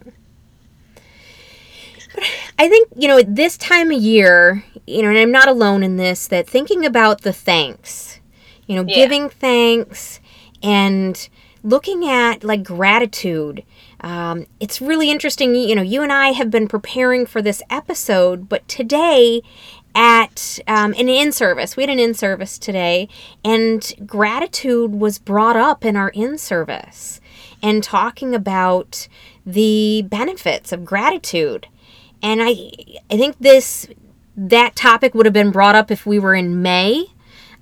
I 2.60 2.70
think, 2.70 2.90
you 2.96 3.08
know, 3.08 3.18
at 3.18 3.36
this 3.36 3.58
time 3.58 3.92
of 3.92 4.02
year, 4.02 4.64
you 4.88 5.02
know, 5.02 5.10
and 5.10 5.18
I'm 5.18 5.32
not 5.32 5.48
alone 5.48 5.84
in 5.84 5.98
this, 5.98 6.28
that 6.28 6.48
thinking 6.48 6.86
about 6.86 7.22
the 7.22 7.34
thanks, 7.34 8.20
you 8.68 8.76
know, 8.76 8.86
yeah. 8.88 8.96
giving 8.96 9.30
thanks 9.30 10.20
and 10.64 11.30
looking 11.64 12.08
at 12.08 12.44
like 12.44 12.64
gratitude. 12.64 13.64
Um, 14.02 14.46
it's 14.60 14.82
really 14.82 15.10
interesting. 15.10 15.56
You 15.56 15.76
know, 15.76 15.82
you 15.82 16.04
and 16.04 16.14
I 16.14 16.30
have 16.30 16.52
been 16.52 16.68
preparing 16.68 17.26
for 17.26 17.42
this 17.42 17.62
episode, 17.70 18.48
but 18.48 18.68
today 18.68 19.42
at 19.96 20.60
um, 20.68 20.94
an 20.98 21.08
in 21.08 21.32
service. 21.32 21.78
We 21.78 21.84
had 21.84 21.90
an 21.90 22.00
in 22.00 22.14
service 22.14 22.60
today, 22.60 23.08
and 23.44 23.94
gratitude 24.06 24.94
was 24.94 25.18
brought 25.18 25.56
up 25.56 25.86
in 25.86 25.96
our 25.96 26.10
in 26.10 26.38
service 26.38 27.22
and 27.64 27.82
talking 27.82 28.36
about 28.36 29.08
the 29.46 30.04
benefits 30.08 30.72
of 30.74 30.84
gratitude. 30.84 31.68
And 32.26 32.42
I, 32.42 32.72
I 33.12 33.18
think 33.18 33.38
this 33.38 33.88
that 34.36 34.76
topic 34.76 35.14
would 35.14 35.28
have 35.28 35.34
been 35.34 35.52
brought 35.52 35.76
up 35.76 35.92
if 35.92 36.08
we 36.08 36.18
were 36.18 36.34
in 36.34 36.64
May, 36.64 37.06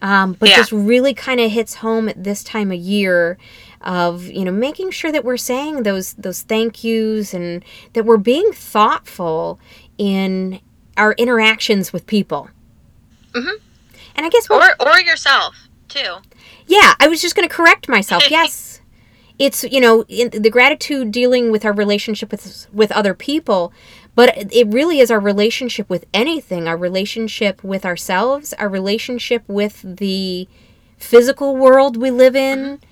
um, 0.01 0.33
but 0.39 0.47
yeah. 0.47 0.55
just 0.55 0.71
really 0.71 1.13
kind 1.13 1.41
of 1.41 1.51
hits 1.51 1.75
home 1.75 2.07
at 2.07 2.23
this 2.23 2.45
time 2.45 2.71
of 2.71 2.79
year 2.79 3.37
of 3.81 4.27
you 4.27 4.45
know 4.45 4.53
making 4.53 4.91
sure 4.91 5.11
that 5.11 5.25
we're 5.25 5.35
saying 5.35 5.83
those 5.83 6.13
those 6.13 6.43
thank 6.43 6.81
yous 6.81 7.33
and 7.33 7.65
that 7.91 8.05
we're 8.05 8.15
being 8.15 8.53
thoughtful 8.53 9.59
in 9.97 10.61
our 10.95 11.11
interactions 11.15 11.91
with 11.91 12.07
people. 12.07 12.47
Mm-hmm. 13.33 13.57
And 14.15 14.25
I 14.25 14.29
guess 14.29 14.49
or 14.49 14.63
or 14.79 15.01
yourself 15.01 15.67
too. 15.89 16.19
Yeah, 16.67 16.93
I 17.01 17.09
was 17.09 17.21
just 17.21 17.35
going 17.35 17.49
to 17.49 17.53
correct 17.53 17.89
myself. 17.89 18.23
yes, 18.31 18.79
it's 19.37 19.65
you 19.65 19.81
know 19.81 20.03
the 20.03 20.49
gratitude 20.49 21.11
dealing 21.11 21.51
with 21.51 21.65
our 21.65 21.73
relationship 21.73 22.31
with 22.31 22.67
with 22.71 22.93
other 22.93 23.13
people, 23.13 23.73
but 24.15 24.53
it 24.53 24.67
really 24.67 24.99
is 24.99 25.09
our 25.11 25.19
relationship 25.19 25.89
with 25.89 26.05
anything. 26.13 26.67
Our 26.67 26.77
relationship 26.77 27.63
with 27.63 27.85
ourselves, 27.85 28.53
our 28.53 28.69
relationship 28.69 29.43
with 29.47 29.81
the 29.97 30.47
physical 30.97 31.55
world 31.55 31.97
we 31.97 32.11
live 32.11 32.35
in. 32.35 32.59
Mm-hmm 32.59 32.89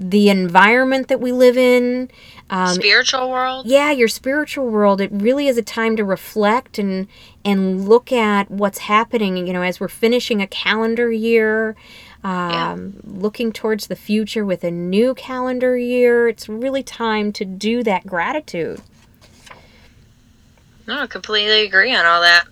the 0.00 0.30
environment 0.30 1.08
that 1.08 1.20
we 1.20 1.30
live 1.30 1.58
in. 1.58 2.10
Um, 2.48 2.74
spiritual 2.74 3.30
world. 3.30 3.66
Yeah, 3.66 3.90
your 3.90 4.08
spiritual 4.08 4.68
world. 4.68 5.00
It 5.00 5.10
really 5.12 5.46
is 5.46 5.58
a 5.58 5.62
time 5.62 5.94
to 5.96 6.04
reflect 6.04 6.78
and 6.78 7.06
and 7.44 7.86
look 7.88 8.10
at 8.10 8.50
what's 8.50 8.78
happening. 8.78 9.46
You 9.46 9.52
know, 9.52 9.62
as 9.62 9.78
we're 9.78 9.88
finishing 9.88 10.40
a 10.40 10.46
calendar 10.46 11.12
year, 11.12 11.76
um, 12.24 12.50
yeah. 12.50 12.76
looking 13.04 13.52
towards 13.52 13.88
the 13.88 13.96
future 13.96 14.44
with 14.44 14.64
a 14.64 14.70
new 14.70 15.14
calendar 15.14 15.76
year. 15.76 16.28
It's 16.28 16.48
really 16.48 16.82
time 16.82 17.30
to 17.32 17.44
do 17.44 17.82
that 17.82 18.06
gratitude. 18.06 18.80
No, 20.86 21.00
I 21.00 21.06
completely 21.06 21.64
agree 21.64 21.94
on 21.94 22.04
all 22.04 22.20
that. 22.20 22.44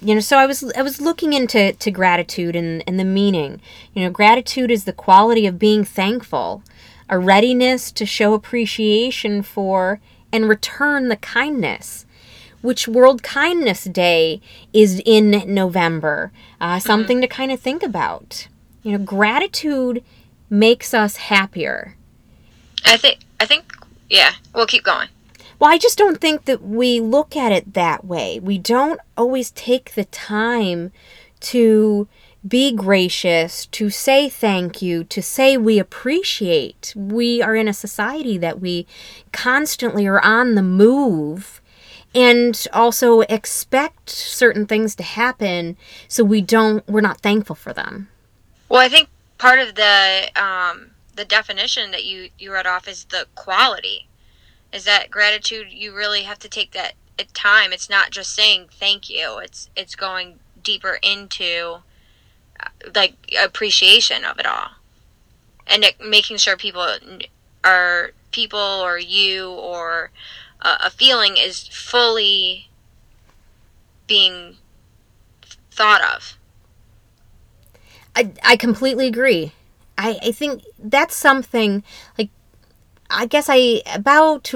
You 0.00 0.14
know 0.14 0.20
so 0.20 0.36
i 0.38 0.46
was 0.46 0.62
i 0.76 0.82
was 0.82 1.00
looking 1.00 1.32
into 1.32 1.72
to 1.72 1.90
gratitude 1.90 2.54
and 2.54 2.84
and 2.86 3.00
the 3.00 3.04
meaning. 3.04 3.60
You 3.94 4.04
know 4.04 4.10
gratitude 4.10 4.70
is 4.70 4.84
the 4.84 4.92
quality 4.92 5.46
of 5.46 5.58
being 5.58 5.84
thankful 5.84 6.62
a 7.08 7.18
readiness 7.18 7.90
to 7.92 8.06
show 8.06 8.34
appreciation 8.34 9.42
for 9.42 9.98
and 10.32 10.48
return 10.48 11.08
the 11.08 11.16
kindness 11.16 12.04
which 12.60 12.86
world 12.86 13.22
kindness 13.22 13.84
day 13.84 14.40
is 14.72 15.00
in 15.04 15.30
november 15.52 16.32
uh, 16.60 16.74
mm-hmm. 16.74 16.80
something 16.86 17.20
to 17.20 17.26
kind 17.26 17.50
of 17.50 17.60
think 17.60 17.82
about. 17.82 18.48
You 18.82 18.92
know 18.92 19.04
gratitude 19.04 20.04
makes 20.48 20.94
us 20.94 21.16
happier. 21.16 21.96
I 22.84 22.96
think 22.96 23.18
i 23.40 23.46
think 23.46 23.72
yeah 24.08 24.32
we'll 24.54 24.66
keep 24.66 24.84
going 24.84 25.08
well, 25.58 25.70
I 25.70 25.78
just 25.78 25.98
don't 25.98 26.20
think 26.20 26.44
that 26.44 26.62
we 26.62 27.00
look 27.00 27.36
at 27.36 27.52
it 27.52 27.74
that 27.74 28.04
way. 28.04 28.38
We 28.38 28.58
don't 28.58 29.00
always 29.16 29.50
take 29.50 29.94
the 29.94 30.04
time 30.04 30.92
to 31.40 32.08
be 32.46 32.72
gracious, 32.72 33.66
to 33.66 33.90
say 33.90 34.28
thank 34.28 34.80
you, 34.80 35.02
to 35.04 35.20
say 35.20 35.56
we 35.56 35.78
appreciate. 35.78 36.94
We 36.96 37.42
are 37.42 37.56
in 37.56 37.66
a 37.66 37.72
society 37.72 38.38
that 38.38 38.60
we 38.60 38.86
constantly 39.32 40.06
are 40.06 40.24
on 40.24 40.54
the 40.54 40.62
move 40.62 41.60
and 42.14 42.66
also 42.72 43.20
expect 43.22 44.08
certain 44.08 44.66
things 44.66 44.94
to 44.94 45.02
happen 45.02 45.76
so 46.06 46.24
we 46.24 46.40
don't 46.40 46.86
we're 46.88 47.00
not 47.00 47.20
thankful 47.20 47.56
for 47.56 47.72
them. 47.72 48.08
Well, 48.68 48.80
I 48.80 48.88
think 48.88 49.08
part 49.36 49.58
of 49.58 49.74
the 49.74 50.30
um 50.36 50.92
the 51.16 51.24
definition 51.24 51.90
that 51.90 52.04
you 52.04 52.30
you 52.38 52.52
read 52.52 52.66
off 52.66 52.88
is 52.88 53.04
the 53.06 53.26
quality 53.34 54.07
is 54.72 54.84
that 54.84 55.10
gratitude 55.10 55.68
you 55.70 55.94
really 55.94 56.22
have 56.22 56.38
to 56.40 56.48
take 56.48 56.72
that 56.72 56.94
time. 57.32 57.72
It's 57.72 57.90
not 57.90 58.10
just 58.10 58.34
saying 58.34 58.68
thank 58.72 59.08
you. 59.08 59.38
It's 59.38 59.70
it's 59.76 59.94
going 59.94 60.38
deeper 60.62 60.98
into 61.02 61.78
uh, 62.60 62.68
like 62.94 63.14
appreciation 63.40 64.24
of 64.24 64.38
it 64.38 64.46
all. 64.46 64.70
And 65.66 65.84
it, 65.84 65.96
making 66.00 66.38
sure 66.38 66.56
people 66.56 66.86
are 67.64 68.10
people 68.30 68.58
or 68.58 68.98
you 68.98 69.50
or 69.50 70.10
uh, 70.62 70.78
a 70.80 70.90
feeling 70.90 71.36
is 71.36 71.68
fully 71.68 72.68
being 74.06 74.56
thought 75.70 76.02
of. 76.02 76.38
I, 78.16 78.32
I 78.42 78.56
completely 78.56 79.06
agree. 79.06 79.52
I, 79.96 80.18
I 80.22 80.32
think 80.32 80.62
that's 80.78 81.14
something 81.14 81.84
like 82.16 82.30
I 83.10 83.26
guess 83.26 83.48
I 83.48 83.82
about 83.94 84.52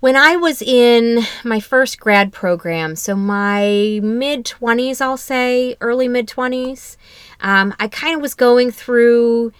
when 0.00 0.16
I 0.16 0.34
was 0.36 0.62
in 0.62 1.20
my 1.44 1.60
first 1.60 2.00
grad 2.00 2.32
program, 2.32 2.96
so 2.96 3.14
my 3.14 4.00
mid 4.02 4.46
20s, 4.46 5.00
I'll 5.00 5.16
say, 5.16 5.76
early 5.80 6.08
mid 6.08 6.26
20s, 6.26 6.96
um, 7.40 7.74
I 7.78 7.86
kind 7.86 8.16
of 8.16 8.22
was 8.22 8.34
going 8.34 8.72
through 8.72 9.52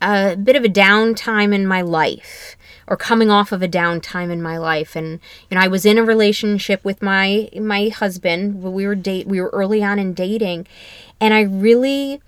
a 0.00 0.36
bit 0.36 0.54
of 0.54 0.64
a 0.64 0.68
downtime 0.68 1.54
in 1.54 1.66
my 1.66 1.80
life 1.80 2.56
or 2.86 2.96
coming 2.96 3.30
off 3.30 3.50
of 3.50 3.62
a 3.62 3.68
downtime 3.68 4.30
in 4.30 4.42
my 4.42 4.58
life 4.58 4.94
and 4.94 5.18
you 5.50 5.56
know 5.56 5.60
I 5.60 5.68
was 5.68 5.86
in 5.86 5.96
a 5.96 6.04
relationship 6.04 6.84
with 6.84 7.02
my 7.02 7.48
my 7.58 7.88
husband. 7.88 8.62
We 8.62 8.86
were 8.86 8.94
date 8.94 9.26
we 9.26 9.40
were 9.40 9.50
early 9.54 9.82
on 9.82 9.98
in 9.98 10.12
dating 10.12 10.66
and 11.20 11.32
I 11.32 11.40
really 11.40 12.20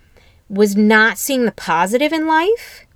was 0.48 0.74
not 0.76 1.18
seeing 1.18 1.44
the 1.44 1.52
positive 1.52 2.12
in 2.12 2.26
life 2.26 2.86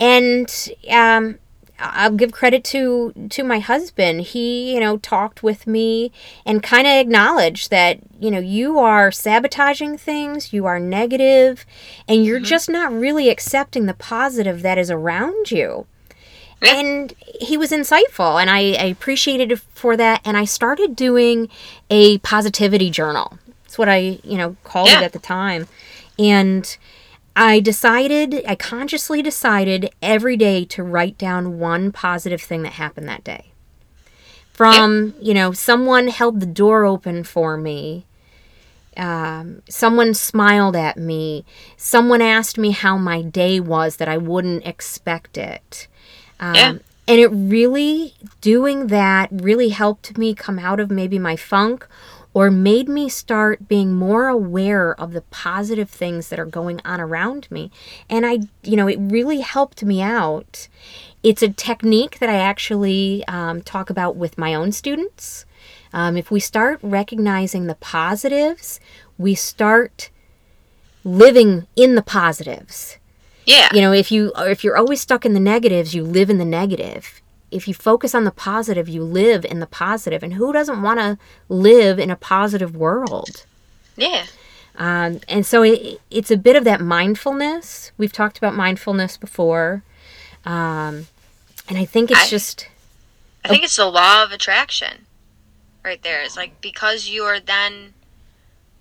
and 0.00 0.68
um, 0.90 1.38
I'll 1.78 2.12
give 2.12 2.32
credit 2.32 2.64
to 2.64 3.12
to 3.30 3.44
my 3.44 3.60
husband. 3.60 4.22
He, 4.22 4.74
you 4.74 4.80
know, 4.80 4.96
talked 4.98 5.42
with 5.42 5.66
me 5.66 6.10
and 6.44 6.62
kind 6.62 6.86
of 6.86 6.94
acknowledged 6.94 7.70
that, 7.70 8.00
you 8.18 8.30
know, 8.30 8.40
you 8.40 8.78
are 8.78 9.12
sabotaging 9.12 9.98
things, 9.98 10.52
you 10.52 10.66
are 10.66 10.80
negative, 10.80 11.64
and 12.08 12.24
you're 12.24 12.38
mm-hmm. 12.38 12.44
just 12.44 12.68
not 12.68 12.92
really 12.92 13.28
accepting 13.28 13.86
the 13.86 13.94
positive 13.94 14.62
that 14.62 14.78
is 14.78 14.90
around 14.90 15.50
you. 15.50 15.86
Yeah. 16.60 16.80
And 16.80 17.14
he 17.40 17.56
was 17.56 17.70
insightful, 17.70 18.40
and 18.40 18.50
I, 18.50 18.72
I 18.72 18.86
appreciated 18.86 19.52
it 19.52 19.60
for 19.60 19.96
that. 19.96 20.20
And 20.24 20.36
I 20.36 20.44
started 20.44 20.96
doing 20.96 21.48
a 21.88 22.18
positivity 22.18 22.90
journal. 22.90 23.38
That's 23.62 23.78
what 23.78 23.88
I, 23.88 24.18
you 24.24 24.36
know, 24.36 24.56
called 24.64 24.88
yeah. 24.88 25.00
it 25.00 25.04
at 25.04 25.12
the 25.12 25.20
time. 25.20 25.68
And 26.18 26.76
I 27.38 27.60
decided, 27.60 28.42
I 28.46 28.54
consciously 28.54 29.22
decided 29.22 29.90
every 30.02 30.36
day 30.36 30.64
to 30.66 30.82
write 30.82 31.16
down 31.16 31.58
one 31.58 31.92
positive 31.92 32.42
thing 32.42 32.62
that 32.62 32.72
happened 32.72 33.08
that 33.08 33.24
day. 33.24 33.52
From, 34.52 35.14
you 35.20 35.34
know, 35.34 35.52
someone 35.52 36.08
held 36.08 36.40
the 36.40 36.46
door 36.46 36.84
open 36.84 37.22
for 37.22 37.56
me 37.56 38.06
um, 38.98 39.62
someone 39.68 40.12
smiled 40.12 40.74
at 40.74 40.96
me. 40.98 41.44
Someone 41.76 42.20
asked 42.20 42.58
me 42.58 42.72
how 42.72 42.98
my 42.98 43.22
day 43.22 43.60
was 43.60 43.96
that 43.96 44.08
I 44.08 44.16
wouldn't 44.16 44.66
expect 44.66 45.38
it. 45.38 45.86
Um, 46.40 46.54
yeah. 46.54 46.74
And 47.06 47.20
it 47.20 47.28
really, 47.28 48.14
doing 48.40 48.88
that 48.88 49.30
really 49.32 49.70
helped 49.70 50.18
me 50.18 50.34
come 50.34 50.58
out 50.58 50.80
of 50.80 50.90
maybe 50.90 51.18
my 51.18 51.36
funk 51.36 51.88
or 52.34 52.50
made 52.50 52.88
me 52.88 53.08
start 53.08 53.68
being 53.68 53.94
more 53.94 54.28
aware 54.28 54.94
of 55.00 55.12
the 55.12 55.22
positive 55.22 55.90
things 55.90 56.28
that 56.28 56.38
are 56.38 56.46
going 56.46 56.80
on 56.84 57.00
around 57.00 57.50
me. 57.50 57.70
And 58.08 58.26
I, 58.26 58.40
you 58.62 58.76
know, 58.76 58.86
it 58.86 58.98
really 59.00 59.40
helped 59.40 59.82
me 59.82 60.02
out. 60.02 60.68
It's 61.22 61.42
a 61.42 61.48
technique 61.48 62.18
that 62.18 62.28
I 62.28 62.36
actually 62.36 63.24
um, 63.26 63.62
talk 63.62 63.90
about 63.90 64.16
with 64.16 64.38
my 64.38 64.54
own 64.54 64.72
students. 64.72 65.46
Um, 65.92 66.16
if 66.16 66.30
we 66.30 66.40
start 66.40 66.78
recognizing 66.82 67.66
the 67.66 67.74
positives, 67.74 68.78
we 69.16 69.34
start 69.34 70.10
living 71.04 71.66
in 71.76 71.94
the 71.94 72.02
positives. 72.02 72.98
Yeah. 73.46 73.70
You 73.72 73.80
know, 73.80 73.92
if 73.92 74.12
you 74.12 74.32
if 74.36 74.62
you're 74.62 74.76
always 74.76 75.00
stuck 75.00 75.24
in 75.24 75.32
the 75.32 75.40
negatives, 75.40 75.94
you 75.94 76.04
live 76.04 76.28
in 76.28 76.38
the 76.38 76.44
negative. 76.44 77.22
If 77.50 77.66
you 77.66 77.74
focus 77.74 78.14
on 78.14 78.24
the 78.24 78.30
positive, 78.30 78.88
you 78.88 79.02
live 79.02 79.44
in 79.44 79.60
the 79.60 79.66
positive. 79.66 80.22
And 80.22 80.34
who 80.34 80.52
doesn't 80.52 80.82
want 80.82 81.00
to 81.00 81.18
live 81.48 81.98
in 81.98 82.10
a 82.10 82.16
positive 82.16 82.76
world? 82.76 83.44
Yeah. 83.96 84.26
Um, 84.76 85.20
and 85.28 85.44
so 85.44 85.62
it, 85.62 86.00
it's 86.10 86.30
a 86.30 86.36
bit 86.36 86.56
of 86.56 86.64
that 86.64 86.80
mindfulness. 86.80 87.90
We've 87.98 88.12
talked 88.12 88.38
about 88.38 88.54
mindfulness 88.54 89.16
before. 89.16 89.82
Um, 90.44 91.06
and 91.68 91.76
I 91.76 91.84
think 91.84 92.10
it's 92.10 92.26
I, 92.26 92.28
just. 92.28 92.68
I 93.44 93.48
think 93.48 93.62
oh, 93.62 93.64
it's 93.64 93.76
the 93.76 93.86
law 93.86 94.22
of 94.22 94.30
attraction 94.30 95.06
right 95.84 96.02
there. 96.02 96.22
It's 96.22 96.36
like 96.36 96.60
because 96.60 97.08
you 97.08 97.24
are 97.24 97.40
then 97.40 97.94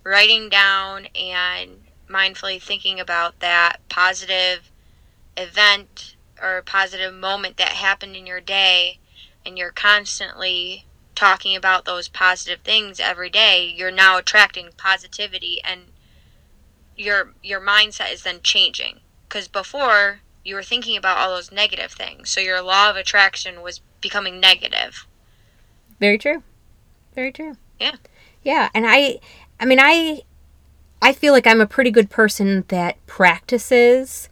writing 0.03 0.49
down 0.49 1.07
and 1.15 1.71
mindfully 2.09 2.61
thinking 2.61 2.99
about 2.99 3.39
that 3.39 3.77
positive 3.89 4.71
event 5.35 6.15
or 6.41 6.57
a 6.57 6.63
positive 6.63 7.13
moment 7.13 7.57
that 7.57 7.69
happened 7.69 8.15
in 8.15 8.25
your 8.25 8.41
day 8.41 8.99
and 9.45 9.57
you're 9.57 9.71
constantly 9.71 10.85
talking 11.15 11.55
about 11.55 11.85
those 11.85 12.07
positive 12.07 12.59
things 12.61 12.99
every 12.99 13.29
day 13.29 13.73
you're 13.75 13.91
now 13.91 14.17
attracting 14.17 14.69
positivity 14.77 15.59
and 15.63 15.81
your 16.95 17.33
your 17.41 17.61
mindset 17.61 18.11
is 18.11 18.23
then 18.23 18.39
changing 18.43 18.99
because 19.27 19.47
before 19.47 20.19
you 20.43 20.55
were 20.55 20.63
thinking 20.63 20.95
about 20.95 21.17
all 21.17 21.35
those 21.35 21.51
negative 21.51 21.91
things 21.91 22.29
so 22.29 22.39
your 22.39 22.61
law 22.61 22.89
of 22.89 22.95
attraction 22.95 23.61
was 23.61 23.81
becoming 24.01 24.39
negative 24.39 25.07
very 25.99 26.17
true 26.17 26.43
very 27.17 27.31
true. 27.31 27.57
Yeah. 27.79 27.95
Yeah, 28.43 28.69
and 28.75 28.85
I 28.87 29.19
I 29.59 29.65
mean 29.65 29.79
I 29.81 30.21
I 31.01 31.13
feel 31.13 31.33
like 31.33 31.47
I'm 31.47 31.59
a 31.59 31.65
pretty 31.65 31.89
good 31.89 32.11
person 32.11 32.63
that 32.67 33.03
practices 33.07 34.29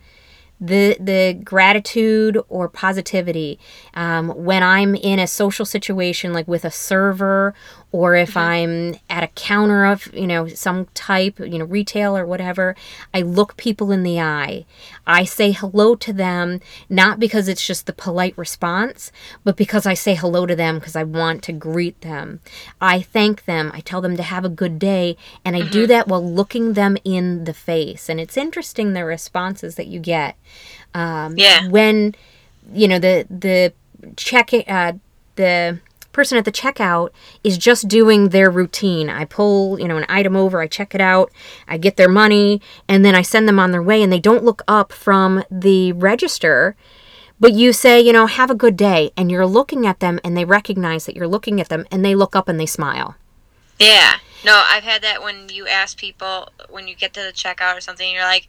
the 0.60 0.96
the 1.00 1.38
gratitude 1.44 2.40
or 2.48 2.70
positivity 2.70 3.60
um, 3.94 4.30
when 4.30 4.64
I'm 4.64 4.96
in 4.96 5.20
a 5.20 5.28
social 5.28 5.66
situation 5.66 6.34
like 6.34 6.48
with 6.48 6.64
a 6.64 6.72
server 6.72 7.54
or 7.96 8.14
if 8.14 8.32
mm-hmm. 8.32 8.40
I'm 8.40 8.96
at 9.10 9.24
a 9.24 9.28
counter 9.28 9.86
of, 9.86 10.14
you 10.14 10.28
know, 10.28 10.50
some 10.50 10.88
type, 10.94 11.40
you 11.40 11.58
know, 11.58 11.64
retail 11.64 12.18
or 12.18 12.26
whatever, 12.26 12.76
I 13.14 13.22
look 13.22 13.56
people 13.56 13.90
in 13.90 14.04
the 14.04 14.20
eye. 14.20 14.66
I 15.08 15.24
say 15.24 15.54
hello 15.54 15.96
to 15.96 16.12
them, 16.12 16.60
not 16.90 17.22
because 17.22 17.48
it's 17.48 17.66
just 17.66 17.86
the 17.86 17.94
polite 17.94 18.38
response, 18.38 19.14
but 19.46 19.56
because 19.56 19.86
I 19.86 19.94
say 19.94 20.14
hello 20.14 20.46
to 20.46 20.58
them 20.58 20.78
because 20.78 20.98
I 20.98 21.04
want 21.04 21.42
to 21.44 21.54
greet 21.54 22.02
them. 22.02 22.42
I 22.82 23.00
thank 23.00 23.46
them, 23.46 23.72
I 23.74 23.80
tell 23.80 24.02
them 24.02 24.18
to 24.18 24.24
have 24.24 24.44
a 24.44 24.50
good 24.50 24.78
day, 24.78 25.16
and 25.46 25.56
I 25.56 25.62
mm-hmm. 25.62 25.72
do 25.72 25.88
that 25.88 26.10
while 26.10 26.30
looking 26.30 26.74
them 26.74 26.98
in 27.06 27.46
the 27.46 27.54
face. 27.54 28.10
And 28.10 28.20
it's 28.20 28.36
interesting 28.36 28.92
the 28.92 29.06
responses 29.06 29.76
that 29.76 29.88
you 29.88 30.02
get. 30.02 30.36
Um, 30.94 31.38
yeah. 31.38 31.70
When, 31.70 32.14
you 32.74 32.90
know, 32.90 33.00
the, 33.00 33.26
the 33.30 33.72
check, 34.18 34.52
uh, 34.54 34.94
the, 35.36 35.80
person 36.16 36.38
at 36.38 36.46
the 36.46 36.52
checkout 36.52 37.10
is 37.44 37.58
just 37.58 37.90
doing 37.90 38.30
their 38.30 38.50
routine. 38.50 39.10
I 39.10 39.26
pull, 39.26 39.78
you 39.80 39.88
know, 39.88 39.98
an 39.98 40.06
item 40.08 40.36
over, 40.36 40.62
I 40.62 40.68
check 40.68 40.96
it 40.96 41.02
out, 41.02 41.30
I 41.68 41.78
get 41.78 41.98
their 41.98 42.10
money, 42.10 42.62
and 42.88 43.04
then 43.04 43.14
I 43.14 43.22
send 43.22 43.48
them 43.48 43.60
on 43.60 43.72
their 43.72 43.84
way 43.84 44.02
and 44.02 44.12
they 44.12 44.20
don't 44.20 44.46
look 44.46 44.64
up 44.66 44.94
from 44.94 45.44
the 45.52 45.92
register. 45.92 46.76
But 47.38 47.52
you 47.52 47.74
say, 47.74 48.00
you 48.00 48.14
know, 48.14 48.28
have 48.28 48.50
a 48.50 48.56
good 48.56 48.78
day, 48.78 49.12
and 49.18 49.30
you're 49.30 49.46
looking 49.46 49.86
at 49.86 50.00
them 50.00 50.22
and 50.24 50.38
they 50.38 50.46
recognize 50.46 51.06
that 51.06 51.18
you're 51.18 51.28
looking 51.28 51.60
at 51.60 51.68
them 51.68 51.86
and 51.92 52.04
they 52.04 52.16
look 52.16 52.34
up 52.34 52.48
and 52.48 52.58
they 52.58 52.66
smile. 52.66 53.16
Yeah. 53.78 54.16
No, 54.46 54.64
I've 54.66 54.84
had 54.84 55.02
that 55.02 55.22
when 55.22 55.50
you 55.50 55.68
ask 55.68 55.98
people 55.98 56.48
when 56.70 56.88
you 56.88 56.96
get 56.96 57.14
to 57.16 57.22
the 57.22 57.34
checkout 57.34 57.76
or 57.76 57.82
something, 57.82 58.10
you're 58.10 58.24
like, 58.24 58.48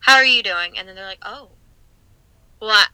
"How 0.00 0.16
are 0.16 0.24
you 0.24 0.42
doing?" 0.42 0.76
And 0.76 0.88
then 0.88 0.96
they're 0.96 1.06
like, 1.06 1.22
"Oh, 1.22 1.50
well, 2.58 2.86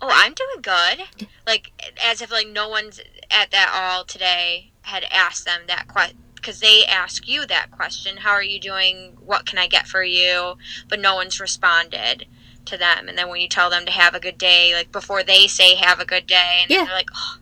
oh, 0.00 0.10
I'm 0.12 0.34
doing 0.34 0.62
good." 0.62 1.28
Like 1.46 1.72
as 2.04 2.22
if 2.22 2.30
like 2.30 2.48
no 2.48 2.68
one's 2.68 3.00
at 3.30 3.50
that 3.50 3.70
all 3.72 4.04
today 4.04 4.72
had 4.82 5.04
asked 5.10 5.44
them 5.44 5.62
that 5.66 5.88
question 5.88 6.18
because 6.46 6.60
they 6.60 6.84
ask 6.84 7.26
you 7.26 7.44
that 7.46 7.72
question 7.72 8.18
how 8.18 8.30
are 8.30 8.42
you 8.42 8.60
doing? 8.60 9.16
What 9.24 9.46
can 9.46 9.58
i 9.58 9.66
get 9.66 9.88
for 9.88 10.04
you? 10.04 10.54
But 10.88 11.00
no 11.00 11.16
one's 11.16 11.40
responded 11.40 12.26
to 12.66 12.76
them. 12.76 13.08
And 13.08 13.18
then 13.18 13.28
when 13.28 13.40
you 13.40 13.48
tell 13.48 13.68
them 13.68 13.84
to 13.84 13.90
have 13.90 14.14
a 14.14 14.20
good 14.20 14.38
day 14.38 14.72
like 14.72 14.92
before 14.92 15.24
they 15.24 15.48
say 15.48 15.74
have 15.74 15.98
a 15.98 16.04
good 16.04 16.26
day 16.26 16.60
and 16.62 16.70
yeah. 16.70 16.84
they're 16.84 16.94
like 16.94 17.10
oh, 17.16 17.38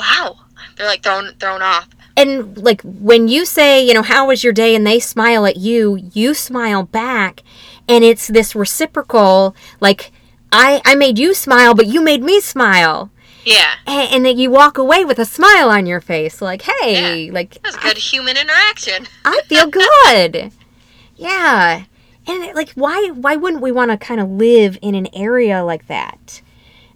wow. 0.00 0.38
They're 0.76 0.86
like 0.86 1.04
thrown 1.04 1.34
thrown 1.38 1.62
off. 1.62 1.88
And 2.16 2.58
like 2.58 2.82
when 2.82 3.28
you 3.28 3.46
say 3.46 3.86
you 3.86 3.94
know 3.94 4.02
how 4.02 4.26
was 4.26 4.42
your 4.42 4.52
day? 4.52 4.74
and 4.74 4.84
they 4.84 4.98
smile 4.98 5.46
at 5.46 5.56
you 5.56 6.10
you 6.12 6.34
smile 6.34 6.82
back 6.82 7.44
and 7.88 8.02
it's 8.02 8.26
this 8.26 8.56
reciprocal 8.56 9.54
like 9.80 10.10
i 10.56 10.80
i 10.84 10.94
made 10.94 11.18
you 11.18 11.34
smile 11.34 11.74
but 11.74 11.86
you 11.86 12.02
made 12.02 12.22
me 12.22 12.40
smile 12.40 13.10
yeah. 13.46 13.74
And, 13.86 14.12
and 14.12 14.26
then 14.26 14.38
you 14.38 14.50
walk 14.50 14.76
away 14.76 15.04
with 15.04 15.20
a 15.20 15.24
smile 15.24 15.70
on 15.70 15.86
your 15.86 16.00
face, 16.00 16.42
like, 16.42 16.62
hey, 16.62 17.26
yeah. 17.26 17.32
like 17.32 17.62
that's 17.62 17.76
good 17.76 17.96
I, 17.96 18.00
human 18.00 18.36
interaction. 18.36 19.06
I 19.24 19.40
feel 19.46 19.68
good. 19.68 20.50
yeah. 21.16 21.84
And 22.26 22.54
like, 22.54 22.72
why 22.72 23.10
why 23.14 23.36
wouldn't 23.36 23.62
we 23.62 23.70
want 23.70 23.92
to 23.92 23.96
kind 23.96 24.20
of 24.20 24.28
live 24.28 24.76
in 24.82 24.96
an 24.96 25.06
area 25.14 25.64
like 25.64 25.86
that? 25.86 26.42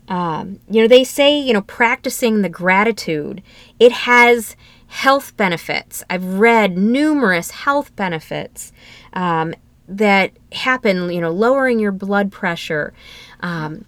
Um, 0.09 0.59
you 0.69 0.83
know, 0.83 0.89
they 0.89 1.05
say 1.05 1.39
you 1.39 1.53
know 1.53 1.63
practicing 1.63 2.43
the 2.43 2.49
gratitude 2.49 3.43
it 3.79 3.93
has 3.93 4.57
health 4.89 5.37
benefits. 5.37 6.03
I've 6.11 6.25
read 6.25 6.77
numerous 6.77 7.53
health 7.53 7.95
benefits 7.95 8.73
um, 9.13 9.55
that 9.87 10.33
happen. 10.51 11.13
You 11.13 11.21
know, 11.21 11.31
lowering 11.31 11.79
your 11.79 11.93
blood 11.93 12.33
pressure. 12.33 12.93
Um, 13.43 13.85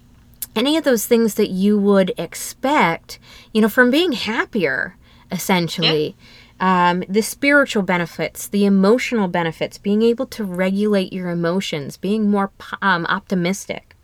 any 0.55 0.77
of 0.77 0.83
those 0.83 1.05
things 1.05 1.35
that 1.35 1.49
you 1.49 1.77
would 1.77 2.13
expect, 2.17 3.19
you 3.53 3.61
know, 3.61 3.69
from 3.69 3.89
being 3.91 4.11
happier, 4.11 4.95
essentially. 5.31 6.15
Yeah. 6.59 6.89
Um, 6.89 7.03
the 7.09 7.21
spiritual 7.21 7.83
benefits, 7.83 8.47
the 8.47 8.65
emotional 8.65 9.27
benefits, 9.27 9.77
being 9.77 10.01
able 10.01 10.27
to 10.27 10.43
regulate 10.43 11.11
your 11.11 11.29
emotions, 11.29 11.97
being 11.97 12.29
more 12.29 12.51
um, 12.81 13.05
optimistic. 13.07 13.95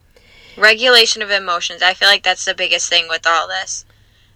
Regulation 0.58 1.22
of 1.22 1.32
emotions. 1.32 1.82
I 1.82 1.94
feel 1.94 2.10
like 2.10 2.24
that's 2.24 2.44
the 2.44 2.56
biggest 2.56 2.90
thing 2.90 3.08
with 3.08 3.26
all 3.26 3.48
this. 3.48 3.86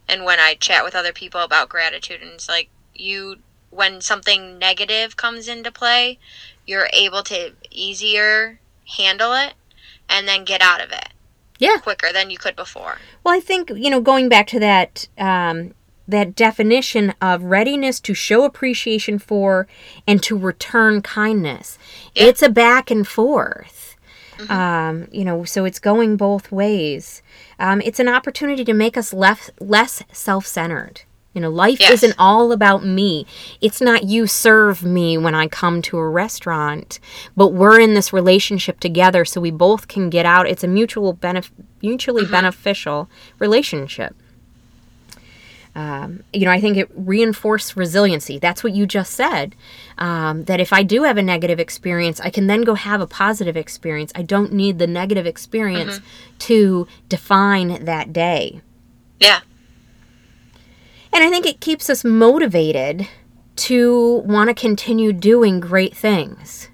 And 0.07 0.23
when 0.23 0.39
I 0.39 0.53
chat 0.53 0.85
with 0.85 0.95
other 0.95 1.11
people 1.11 1.41
about 1.41 1.69
gratitude, 1.69 2.21
and 2.21 2.31
it's 2.31 2.47
like 2.47 2.69
you, 2.93 3.37
when 3.71 3.99
something 3.99 4.57
negative 4.57 5.17
comes 5.17 5.47
into 5.47 5.71
play, 5.71 6.19
you're 6.65 6.89
able 6.93 7.23
to 7.23 7.53
easier 7.71 8.59
handle 8.85 9.33
it 9.33 9.53
and 10.09 10.27
then 10.27 10.43
get 10.43 10.61
out 10.61 10.81
of 10.81 10.91
it 10.91 11.09
yeah. 11.59 11.77
quicker 11.77 12.11
than 12.11 12.29
you 12.29 12.37
could 12.37 12.55
before. 12.55 12.97
Well 13.23 13.35
i 13.35 13.39
think 13.39 13.69
you 13.69 13.89
know 13.89 14.01
going 14.01 14.29
back 14.29 14.47
to 14.47 14.59
that 14.59 15.07
um, 15.17 15.73
that 16.07 16.35
definition 16.35 17.13
of 17.21 17.43
readiness 17.43 17.99
to 18.01 18.13
show 18.13 18.43
appreciation 18.43 19.17
for 19.17 19.67
and 20.05 20.21
to 20.23 20.37
return 20.37 21.01
kindness 21.01 21.77
it's 22.13 22.41
a 22.41 22.49
back 22.49 22.91
and 22.91 23.07
forth. 23.07 23.95
Mm-hmm. 24.37 24.51
um, 24.51 25.07
you 25.11 25.23
know 25.23 25.43
so 25.43 25.63
it's 25.63 25.79
going 25.79 26.17
both 26.17 26.51
ways. 26.51 27.21
Um, 27.59 27.81
it's 27.81 27.99
an 27.99 28.07
opportunity 28.07 28.65
to 28.65 28.73
make 28.73 28.97
us 28.97 29.13
less 29.13 29.51
less 29.59 30.03
self-centered 30.11 31.03
You 31.33 31.41
know, 31.41 31.49
life 31.49 31.79
Yes. 31.79 31.91
isn't 31.93 32.15
all 32.19 32.51
about 32.51 32.85
me. 32.85 33.25
It's 33.59 33.81
not 33.81 34.03
you 34.03 34.27
serve 34.27 34.83
me 34.83 35.17
when 35.17 35.33
I 35.33 35.47
come 35.47 35.81
to 35.83 35.97
a 35.97 36.07
restaurant, 36.07 36.99
but 37.35 37.47
we're 37.53 37.79
in 37.79 37.95
this 37.95 38.13
relationship 38.13 38.79
together 38.79 39.25
so 39.25 39.41
we 39.41 39.49
both 39.49 39.87
can 39.87 40.09
get 40.11 40.25
out. 40.27 40.47
It's 40.47 40.63
a 40.63 40.67
mutual 40.67 41.15
benef- 41.15 41.49
mutually 41.81 42.25
beneficial 42.25 43.09
relationship. 43.39 44.15
Um, 45.75 46.23
you 46.31 46.45
know, 46.45 46.51
I 46.51 46.61
think 46.61 46.77
it 46.77 46.87
reinforced 46.93 47.75
resiliency. 47.75 48.37
That's 48.37 48.63
what 48.63 48.73
you 48.73 48.85
just 48.85 49.13
said. 49.13 49.55
Um, 49.97 50.43
that 50.43 50.59
if 50.59 50.71
I 50.71 50.83
do 50.83 51.01
have 51.01 51.17
a 51.17 51.23
negative 51.23 51.59
experience, 51.59 52.19
I 52.19 52.29
can 52.29 52.45
then 52.45 52.61
go 52.61 52.75
have 52.75 53.01
a 53.01 53.07
positive 53.07 53.57
experience. 53.57 54.11
I 54.13 54.21
don't 54.21 54.53
need 54.53 54.77
the 54.77 54.85
negative 54.85 55.25
experience 55.25 55.99
to 56.39 56.87
define 57.09 57.85
that 57.85 58.13
day. 58.13 58.61
Yeah. 59.19 59.39
And 61.13 61.23
I 61.23 61.29
think 61.29 61.45
it 61.45 61.59
keeps 61.59 61.89
us 61.89 62.03
motivated 62.03 63.07
to 63.55 64.23
want 64.25 64.49
to 64.49 64.53
continue 64.53 65.13
doing 65.13 65.59
great 65.59 65.95
things. 65.95 66.69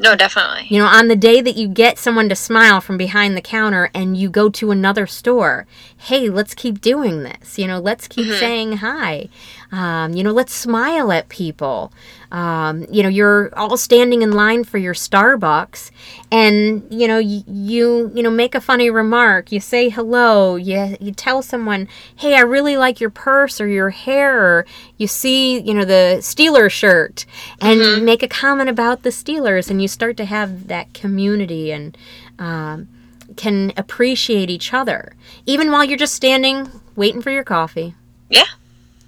No, 0.00 0.16
definitely. 0.16 0.66
You 0.70 0.78
know, 0.78 0.86
on 0.86 1.08
the 1.08 1.16
day 1.16 1.42
that 1.42 1.56
you 1.56 1.68
get 1.68 1.98
someone 1.98 2.30
to 2.30 2.34
smile 2.34 2.80
from 2.80 2.96
behind 2.96 3.36
the 3.36 3.42
counter 3.42 3.90
and 3.92 4.16
you 4.16 4.30
go 4.30 4.48
to 4.48 4.70
another 4.70 5.06
store, 5.06 5.66
hey, 5.98 6.30
let's 6.30 6.54
keep 6.54 6.80
doing 6.80 7.22
this. 7.22 7.58
You 7.58 7.66
know, 7.66 7.78
let's 7.78 8.08
keep 8.08 8.24
mm-hmm. 8.24 8.38
saying 8.38 8.72
hi. 8.78 9.28
Um, 9.72 10.14
you 10.14 10.24
know, 10.24 10.32
let's 10.32 10.52
smile 10.52 11.12
at 11.12 11.28
people. 11.28 11.92
Um, 12.32 12.86
you 12.90 13.02
know, 13.02 13.08
you're 13.08 13.56
all 13.56 13.76
standing 13.76 14.22
in 14.22 14.32
line 14.32 14.64
for 14.64 14.78
your 14.78 14.94
Starbucks, 14.94 15.90
and 16.30 16.82
you 16.90 17.06
know, 17.06 17.18
you, 17.18 17.42
you 17.46 18.10
you 18.14 18.22
know 18.22 18.30
make 18.30 18.54
a 18.54 18.60
funny 18.60 18.90
remark. 18.90 19.52
You 19.52 19.60
say 19.60 19.88
hello. 19.88 20.56
You 20.56 20.96
you 21.00 21.12
tell 21.12 21.42
someone, 21.42 21.88
hey, 22.16 22.34
I 22.34 22.40
really 22.40 22.76
like 22.76 23.00
your 23.00 23.10
purse 23.10 23.60
or 23.60 23.68
your 23.68 23.90
hair. 23.90 24.40
Or 24.42 24.66
you 24.96 25.06
see, 25.06 25.60
you 25.60 25.74
know, 25.74 25.84
the 25.84 26.18
Steeler 26.20 26.70
shirt, 26.70 27.24
and 27.60 27.80
you 27.80 28.02
make 28.02 28.22
a 28.22 28.28
comment 28.28 28.68
about 28.68 29.02
the 29.02 29.10
Steelers, 29.10 29.70
and 29.70 29.80
you 29.80 29.88
start 29.88 30.16
to 30.18 30.24
have 30.24 30.68
that 30.68 30.92
community 30.94 31.70
and. 31.70 31.96
Um, 32.38 32.88
can 33.36 33.72
appreciate 33.76 34.50
each 34.50 34.74
other 34.74 35.12
even 35.46 35.70
while 35.70 35.84
you're 35.84 35.96
just 35.96 36.14
standing 36.14 36.68
waiting 36.96 37.22
for 37.22 37.30
your 37.30 37.44
coffee. 37.44 37.94
Yeah. 38.28 38.42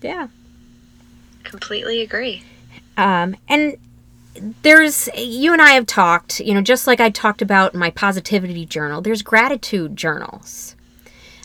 Yeah. 0.01 0.29
Completely 1.53 2.01
agree. 2.01 2.43
Um, 2.97 3.37
and 3.47 3.77
there's 4.63 5.09
you 5.15 5.53
and 5.53 5.61
I 5.61 5.73
have 5.73 5.85
talked, 5.85 6.41
you 6.41 6.55
know, 6.55 6.63
just 6.63 6.87
like 6.87 6.99
I 6.99 7.11
talked 7.11 7.43
about 7.43 7.75
my 7.75 7.91
positivity 7.91 8.65
journal. 8.65 9.03
There's 9.03 9.21
gratitude 9.21 9.95
journals. 9.95 10.75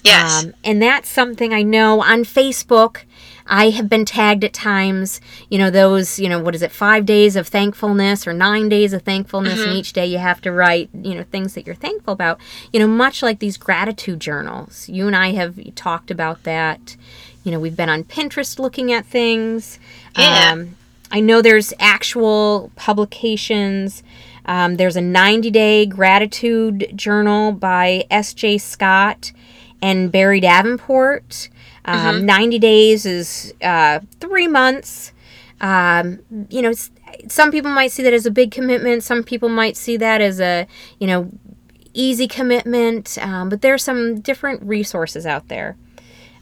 Yes. 0.05 0.45
Um, 0.45 0.53
and 0.63 0.81
that's 0.81 1.09
something 1.09 1.53
I 1.53 1.61
know 1.61 2.01
on 2.01 2.23
Facebook. 2.23 2.99
I 3.45 3.71
have 3.71 3.89
been 3.89 4.05
tagged 4.05 4.45
at 4.45 4.53
times, 4.53 5.19
you 5.49 5.57
know, 5.57 5.69
those, 5.69 6.19
you 6.19 6.29
know, 6.29 6.39
what 6.39 6.55
is 6.55 6.61
it, 6.61 6.71
five 6.71 7.05
days 7.05 7.35
of 7.35 7.47
thankfulness 7.47 8.25
or 8.25 8.31
nine 8.31 8.69
days 8.69 8.93
of 8.93 9.01
thankfulness, 9.01 9.61
and 9.61 9.73
each 9.73 9.93
day 9.93 10.05
you 10.05 10.17
have 10.17 10.41
to 10.41 10.51
write, 10.51 10.89
you 10.93 11.15
know, 11.15 11.23
things 11.23 11.53
that 11.53 11.65
you're 11.65 11.75
thankful 11.75 12.13
about. 12.13 12.39
You 12.71 12.79
know, 12.79 12.87
much 12.87 13.21
like 13.21 13.39
these 13.39 13.57
gratitude 13.57 14.21
journals. 14.21 14.87
You 14.87 15.07
and 15.07 15.15
I 15.15 15.31
have 15.31 15.59
talked 15.75 16.11
about 16.11 16.43
that. 16.43 16.95
You 17.47 17.53
know, 17.53 17.61
we've 17.61 17.77
been 17.77 17.87
on 17.87 18.03
Pinterest 18.03 18.59
looking 18.59 18.91
at 18.91 19.05
things. 19.05 19.79
Yeah. 20.17 20.51
Um, 20.51 20.75
I 21.11 21.21
know 21.21 21.41
there's 21.41 21.73
actual 21.79 22.73
publications. 22.75 24.03
Um, 24.47 24.75
there's 24.75 24.97
a 24.97 25.01
90 25.01 25.49
day 25.51 25.85
gratitude 25.85 26.91
journal 26.93 27.53
by 27.53 28.03
S.J. 28.11 28.57
Scott 28.57 29.31
and 29.81 30.11
Barry 30.11 30.41
Davenport. 30.41 31.47
Um, 31.85 32.25
90 32.25 32.59
days 32.59 33.05
is 33.05 33.53
uh, 33.61 34.01
three 34.19 34.47
months. 34.47 35.13
Um, 35.61 36.19
you 36.49 36.61
know, 36.61 36.73
some 37.29 37.49
people 37.49 37.71
might 37.71 37.93
see 37.93 38.03
that 38.03 38.11
as 38.11 38.25
a 38.25 38.31
big 38.31 38.51
commitment. 38.51 39.03
Some 39.03 39.23
people 39.23 39.47
might 39.47 39.77
see 39.77 39.95
that 39.95 40.19
as 40.19 40.41
a, 40.41 40.67
you 40.99 41.07
know, 41.07 41.31
easy 41.93 42.27
commitment. 42.27 43.17
Um, 43.21 43.47
but 43.47 43.61
there's 43.61 43.85
some 43.85 44.19
different 44.19 44.61
resources 44.63 45.25
out 45.25 45.47
there. 45.47 45.77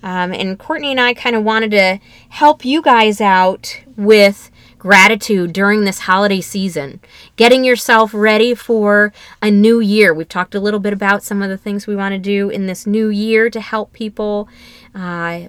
Um, 0.05 0.31
and 0.33 0.59
Courtney 0.59 0.91
and 0.91 1.01
I 1.01 1.15
kind 1.15 1.35
of 1.35 1.43
wanted 1.43 1.71
to 1.71 1.99
help 2.29 2.63
you 2.63 2.83
guys 2.83 3.19
out 3.19 3.81
with 3.97 4.51
gratitude 4.77 5.51
during 5.51 5.83
this 5.83 6.01
holiday 6.01 6.41
season, 6.41 6.99
getting 7.37 7.63
yourself 7.63 8.13
ready 8.13 8.53
for 8.53 9.11
a 9.41 9.49
new 9.49 9.79
year. 9.79 10.13
We've 10.13 10.29
talked 10.29 10.53
a 10.53 10.59
little 10.59 10.79
bit 10.79 10.93
about 10.93 11.23
some 11.23 11.41
of 11.41 11.49
the 11.49 11.57
things 11.57 11.87
we 11.87 11.95
want 11.95 12.13
to 12.13 12.19
do 12.19 12.51
in 12.51 12.67
this 12.67 12.85
new 12.85 13.09
year 13.09 13.49
to 13.49 13.59
help 13.59 13.93
people 13.93 14.47
uh, 14.93 15.47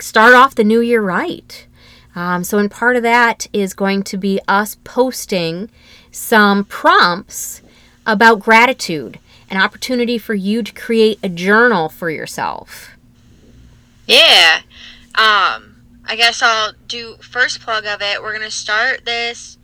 start 0.00 0.34
off 0.34 0.56
the 0.56 0.64
new 0.64 0.80
year 0.80 1.00
right. 1.00 1.68
Um, 2.16 2.42
so, 2.42 2.58
and 2.58 2.68
part 2.68 2.96
of 2.96 3.04
that 3.04 3.46
is 3.52 3.72
going 3.72 4.02
to 4.02 4.16
be 4.16 4.40
us 4.48 4.76
posting 4.82 5.70
some 6.10 6.64
prompts 6.64 7.62
about 8.04 8.40
gratitude, 8.40 9.20
an 9.48 9.58
opportunity 9.62 10.18
for 10.18 10.34
you 10.34 10.64
to 10.64 10.72
create 10.72 11.20
a 11.22 11.28
journal 11.28 11.88
for 11.88 12.10
yourself. 12.10 12.91
Yeah. 14.06 14.62
Um, 15.14 15.76
I 16.04 16.16
guess 16.16 16.42
I'll 16.42 16.72
do 16.86 17.16
first 17.20 17.60
plug 17.60 17.86
of 17.86 18.02
it. 18.02 18.22
We're 18.22 18.32
gonna 18.32 18.50
start 18.50 19.04
this 19.04 19.58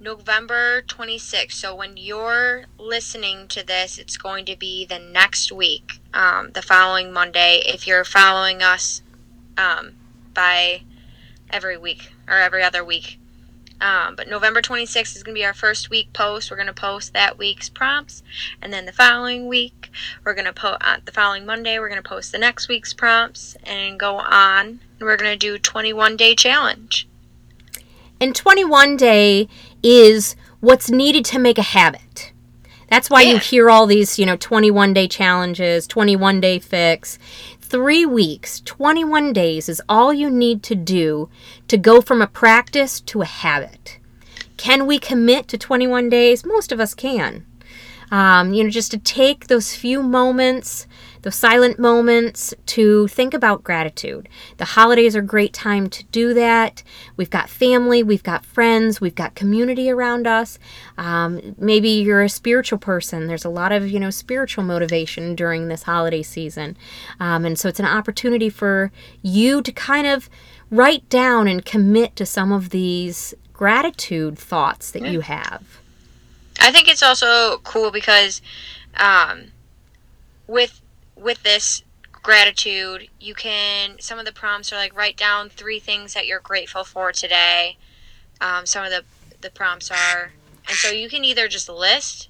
November 0.00 0.82
26th. 0.82 1.52
So 1.52 1.74
when 1.74 1.96
you're 1.96 2.64
listening 2.78 3.48
to 3.48 3.64
this, 3.64 3.98
it's 3.98 4.16
going 4.16 4.46
to 4.46 4.56
be 4.56 4.86
the 4.86 4.98
next 4.98 5.52
week, 5.52 6.00
um, 6.14 6.52
the 6.52 6.62
following 6.62 7.12
Monday. 7.12 7.62
If 7.66 7.86
you're 7.86 8.04
following 8.04 8.62
us 8.62 9.02
um, 9.58 9.96
by 10.32 10.82
every 11.50 11.76
week 11.76 12.12
or 12.26 12.36
every 12.36 12.62
other 12.62 12.84
week. 12.84 13.18
Um, 13.80 14.14
but 14.14 14.28
November 14.28 14.60
26th 14.60 15.16
is 15.16 15.22
going 15.22 15.34
to 15.34 15.38
be 15.38 15.44
our 15.44 15.54
first 15.54 15.90
week 15.90 16.12
post. 16.12 16.50
We're 16.50 16.56
going 16.56 16.66
to 16.66 16.72
post 16.74 17.12
that 17.14 17.38
week's 17.38 17.68
prompts. 17.68 18.22
And 18.60 18.72
then 18.72 18.84
the 18.86 18.92
following 18.92 19.48
week, 19.48 19.79
we're 20.24 20.34
going 20.34 20.46
to 20.46 20.52
post, 20.52 20.78
uh, 20.80 20.98
the 21.04 21.12
following 21.12 21.46
Monday, 21.46 21.78
we're 21.78 21.88
going 21.88 22.02
to 22.02 22.08
post 22.08 22.32
the 22.32 22.38
next 22.38 22.68
week's 22.68 22.92
prompts 22.92 23.56
and 23.64 23.98
go 23.98 24.16
on. 24.16 24.66
And 24.66 24.80
we're 25.00 25.16
going 25.16 25.32
to 25.32 25.38
do 25.38 25.58
21 25.58 26.16
day 26.16 26.34
challenge. 26.34 27.08
And 28.20 28.34
21 28.34 28.96
day 28.96 29.48
is 29.82 30.36
what's 30.60 30.90
needed 30.90 31.24
to 31.26 31.38
make 31.38 31.58
a 31.58 31.62
habit. 31.62 32.32
That's 32.88 33.08
why 33.08 33.22
you 33.22 33.38
hear 33.38 33.70
all 33.70 33.86
these, 33.86 34.18
you 34.18 34.26
know, 34.26 34.36
21 34.36 34.92
day 34.92 35.06
challenges, 35.06 35.86
21 35.86 36.40
day 36.40 36.58
fix. 36.58 37.18
Three 37.60 38.04
weeks, 38.04 38.60
21 38.62 39.32
days 39.32 39.68
is 39.68 39.80
all 39.88 40.12
you 40.12 40.28
need 40.28 40.64
to 40.64 40.74
do 40.74 41.28
to 41.68 41.76
go 41.76 42.00
from 42.00 42.20
a 42.20 42.26
practice 42.26 43.00
to 43.02 43.22
a 43.22 43.26
habit. 43.26 43.98
Can 44.56 44.86
we 44.86 44.98
commit 44.98 45.46
to 45.48 45.56
21 45.56 46.08
days? 46.08 46.44
Most 46.44 46.72
of 46.72 46.80
us 46.80 46.94
can. 46.94 47.46
Um, 48.10 48.52
you 48.52 48.64
know, 48.64 48.70
just 48.70 48.90
to 48.90 48.98
take 48.98 49.46
those 49.46 49.74
few 49.74 50.02
moments, 50.02 50.86
those 51.22 51.36
silent 51.36 51.78
moments 51.78 52.54
to 52.66 53.06
think 53.08 53.34
about 53.34 53.62
gratitude. 53.62 54.28
The 54.56 54.64
holidays 54.64 55.14
are 55.14 55.20
a 55.20 55.22
great 55.22 55.52
time 55.52 55.88
to 55.90 56.04
do 56.04 56.34
that. 56.34 56.82
We've 57.16 57.30
got 57.30 57.48
family, 57.48 58.02
we've 58.02 58.22
got 58.22 58.44
friends, 58.44 59.00
we've 59.00 59.14
got 59.14 59.34
community 59.34 59.90
around 59.90 60.26
us. 60.26 60.58
Um, 60.98 61.54
maybe 61.58 61.90
you're 61.90 62.22
a 62.22 62.28
spiritual 62.28 62.78
person. 62.78 63.26
There's 63.26 63.44
a 63.44 63.50
lot 63.50 63.72
of, 63.72 63.88
you 63.88 64.00
know, 64.00 64.10
spiritual 64.10 64.64
motivation 64.64 65.34
during 65.34 65.68
this 65.68 65.84
holiday 65.84 66.22
season. 66.22 66.76
Um, 67.18 67.44
and 67.44 67.58
so 67.58 67.68
it's 67.68 67.80
an 67.80 67.86
opportunity 67.86 68.48
for 68.48 68.90
you 69.22 69.62
to 69.62 69.72
kind 69.72 70.06
of 70.06 70.30
write 70.70 71.08
down 71.08 71.48
and 71.48 71.64
commit 71.64 72.16
to 72.16 72.26
some 72.26 72.52
of 72.52 72.70
these 72.70 73.34
gratitude 73.52 74.38
thoughts 74.38 74.90
that 74.92 75.06
you 75.06 75.20
have. 75.20 75.79
I 76.60 76.70
think 76.70 76.88
it's 76.88 77.02
also 77.02 77.58
cool 77.58 77.90
because 77.90 78.42
um, 78.96 79.52
with 80.46 80.80
with 81.16 81.42
this 81.42 81.82
gratitude, 82.12 83.08
you 83.18 83.34
can 83.34 83.96
some 84.00 84.18
of 84.18 84.26
the 84.26 84.32
prompts 84.32 84.72
are 84.72 84.76
like 84.76 84.96
write 84.96 85.16
down 85.16 85.48
three 85.48 85.80
things 85.80 86.14
that 86.14 86.26
you're 86.26 86.40
grateful 86.40 86.84
for 86.84 87.12
today. 87.12 87.78
Um, 88.40 88.66
some 88.66 88.84
of 88.84 88.90
the 88.90 89.04
the 89.40 89.50
prompts 89.50 89.90
are, 89.90 90.32
and 90.68 90.76
so 90.76 90.90
you 90.90 91.08
can 91.08 91.24
either 91.24 91.48
just 91.48 91.68
list 91.68 92.28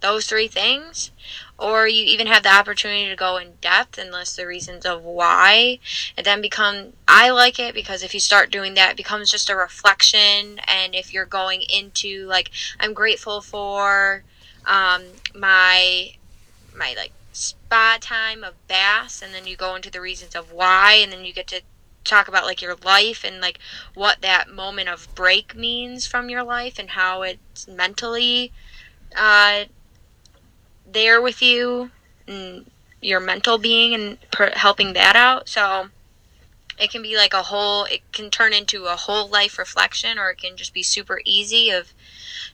those 0.00 0.26
three 0.26 0.48
things, 0.48 1.10
or 1.58 1.88
you 1.88 2.04
even 2.04 2.26
have 2.26 2.42
the 2.42 2.54
opportunity 2.54 3.08
to 3.08 3.16
go 3.16 3.38
in 3.38 3.54
depth 3.60 3.98
and 3.98 4.10
list 4.10 4.36
the 4.36 4.46
reasons 4.46 4.84
of 4.84 5.02
why. 5.02 5.78
And 6.16 6.26
then 6.26 6.40
become 6.40 6.92
I 7.08 7.30
like 7.30 7.58
it 7.58 7.74
because 7.74 8.02
if 8.02 8.12
you 8.14 8.20
start 8.20 8.50
doing 8.50 8.74
that, 8.74 8.92
it 8.92 8.96
becomes 8.96 9.30
just 9.30 9.50
a 9.50 9.56
reflection. 9.56 10.60
And 10.66 10.94
if 10.94 11.12
you're 11.12 11.24
going 11.24 11.62
into 11.62 12.26
like 12.26 12.50
I'm 12.78 12.94
grateful 12.94 13.40
for 13.40 14.22
um, 14.66 15.04
my 15.34 16.12
my 16.74 16.94
like 16.96 17.12
spa 17.32 17.98
time 18.00 18.44
of 18.44 18.54
baths, 18.68 19.22
and 19.22 19.32
then 19.34 19.46
you 19.46 19.56
go 19.56 19.74
into 19.74 19.90
the 19.90 20.00
reasons 20.00 20.34
of 20.34 20.52
why, 20.52 20.94
and 20.94 21.12
then 21.12 21.24
you 21.24 21.32
get 21.32 21.46
to 21.48 21.62
talk 22.04 22.28
about 22.28 22.44
like 22.44 22.62
your 22.62 22.76
life 22.84 23.24
and 23.24 23.40
like 23.40 23.58
what 23.94 24.20
that 24.20 24.48
moment 24.48 24.88
of 24.88 25.12
break 25.16 25.56
means 25.56 26.06
from 26.06 26.30
your 26.30 26.44
life 26.44 26.78
and 26.78 26.90
how 26.90 27.22
it's 27.22 27.66
mentally 27.66 28.52
uh, 29.16 29.64
there 30.90 31.20
with 31.20 31.42
you 31.42 31.90
and 32.26 32.70
your 33.00 33.20
mental 33.20 33.58
being 33.58 33.94
and 33.94 34.18
per- 34.30 34.52
helping 34.54 34.92
that 34.94 35.16
out. 35.16 35.48
So 35.48 35.88
it 36.78 36.90
can 36.90 37.02
be 37.02 37.16
like 37.16 37.32
a 37.32 37.42
whole 37.42 37.84
it 37.84 38.00
can 38.12 38.30
turn 38.30 38.52
into 38.52 38.84
a 38.84 38.96
whole 38.96 39.28
life 39.28 39.58
reflection 39.58 40.18
or 40.18 40.30
it 40.30 40.38
can 40.38 40.56
just 40.56 40.74
be 40.74 40.82
super 40.82 41.20
easy 41.24 41.70
of 41.70 41.92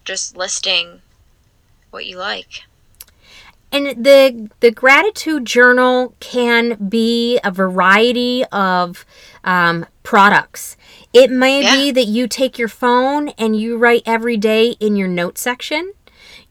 just 0.05 0.37
listing 0.37 1.01
what 1.91 2.07
you 2.07 2.17
like 2.17 2.65
and 3.71 4.05
the 4.05 4.51
the 4.61 4.71
gratitude 4.71 5.45
journal 5.45 6.15
can 6.21 6.89
be 6.89 7.39
a 7.43 7.51
variety 7.51 8.45
of 8.53 9.05
um, 9.45 9.87
products 10.03 10.77
it 11.13 11.31
may 11.31 11.63
yeah. 11.63 11.75
be 11.75 11.91
that 11.91 12.07
you 12.07 12.27
take 12.29 12.59
your 12.59 12.69
phone 12.69 13.29
and 13.31 13.57
you 13.57 13.77
write 13.77 14.03
every 14.07 14.37
day 14.37 14.71
in 14.81 14.97
your 14.97 15.09
note 15.09 15.39
section 15.39 15.93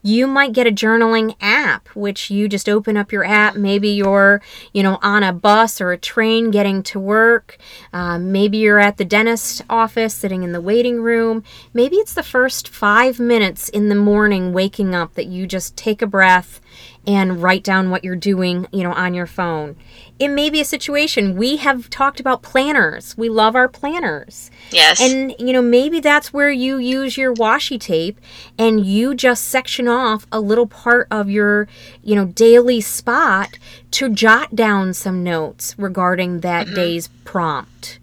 you 0.02 0.26
might 0.26 0.52
get 0.52 0.66
a 0.66 0.72
journaling 0.72 1.36
app 1.40 1.88
which 1.94 2.30
you 2.30 2.48
just 2.48 2.68
open 2.68 2.96
up 2.96 3.12
your 3.12 3.24
app. 3.24 3.54
Maybe 3.54 3.90
you're 3.90 4.42
you 4.72 4.82
know 4.82 4.98
on 5.02 5.22
a 5.22 5.32
bus 5.32 5.80
or 5.80 5.92
a 5.92 5.98
train 5.98 6.50
getting 6.50 6.82
to 6.84 6.98
work. 6.98 7.58
Um, 7.92 8.32
maybe 8.32 8.58
you're 8.58 8.78
at 8.78 8.96
the 8.96 9.04
dentist 9.04 9.62
office 9.68 10.14
sitting 10.14 10.42
in 10.42 10.52
the 10.52 10.60
waiting 10.60 11.02
room. 11.02 11.44
Maybe 11.72 11.96
it's 11.96 12.14
the 12.14 12.22
first 12.22 12.68
five 12.68 13.20
minutes 13.20 13.68
in 13.68 13.88
the 13.88 13.94
morning 13.94 14.52
waking 14.52 14.94
up 14.94 15.14
that 15.14 15.26
you 15.26 15.46
just 15.46 15.76
take 15.76 16.02
a 16.02 16.06
breath 16.06 16.60
and 17.06 17.42
write 17.42 17.64
down 17.64 17.90
what 17.90 18.04
you're 18.04 18.14
doing, 18.14 18.66
you 18.72 18.82
know, 18.82 18.92
on 18.92 19.14
your 19.14 19.26
phone. 19.26 19.76
It 20.18 20.28
may 20.28 20.50
be 20.50 20.60
a 20.60 20.64
situation. 20.64 21.36
We 21.36 21.56
have 21.56 21.90
talked 21.90 22.20
about 22.20 22.42
planners. 22.42 23.16
We 23.16 23.28
love 23.28 23.56
our 23.56 23.68
planners. 23.68 24.50
Yes. 24.70 25.00
And, 25.00 25.34
you 25.38 25.52
know, 25.52 25.62
maybe 25.62 25.98
that's 25.98 26.32
where 26.32 26.50
you 26.50 26.76
use 26.78 27.16
your 27.16 27.34
washi 27.34 27.80
tape 27.80 28.20
and 28.56 28.86
you 28.86 29.14
just 29.14 29.48
section 29.48 29.88
off 29.88 30.26
a 30.30 30.38
little 30.38 30.68
part 30.68 31.08
of 31.10 31.28
your, 31.28 31.66
you 32.04 32.14
know, 32.14 32.26
daily 32.26 32.80
spot 32.80 33.58
to 33.92 34.08
jot 34.08 34.54
down 34.54 34.94
some 34.94 35.24
notes 35.24 35.74
regarding 35.76 36.40
that 36.40 36.66
mm-hmm. 36.66 36.76
day's 36.76 37.08
prompt. 37.24 37.98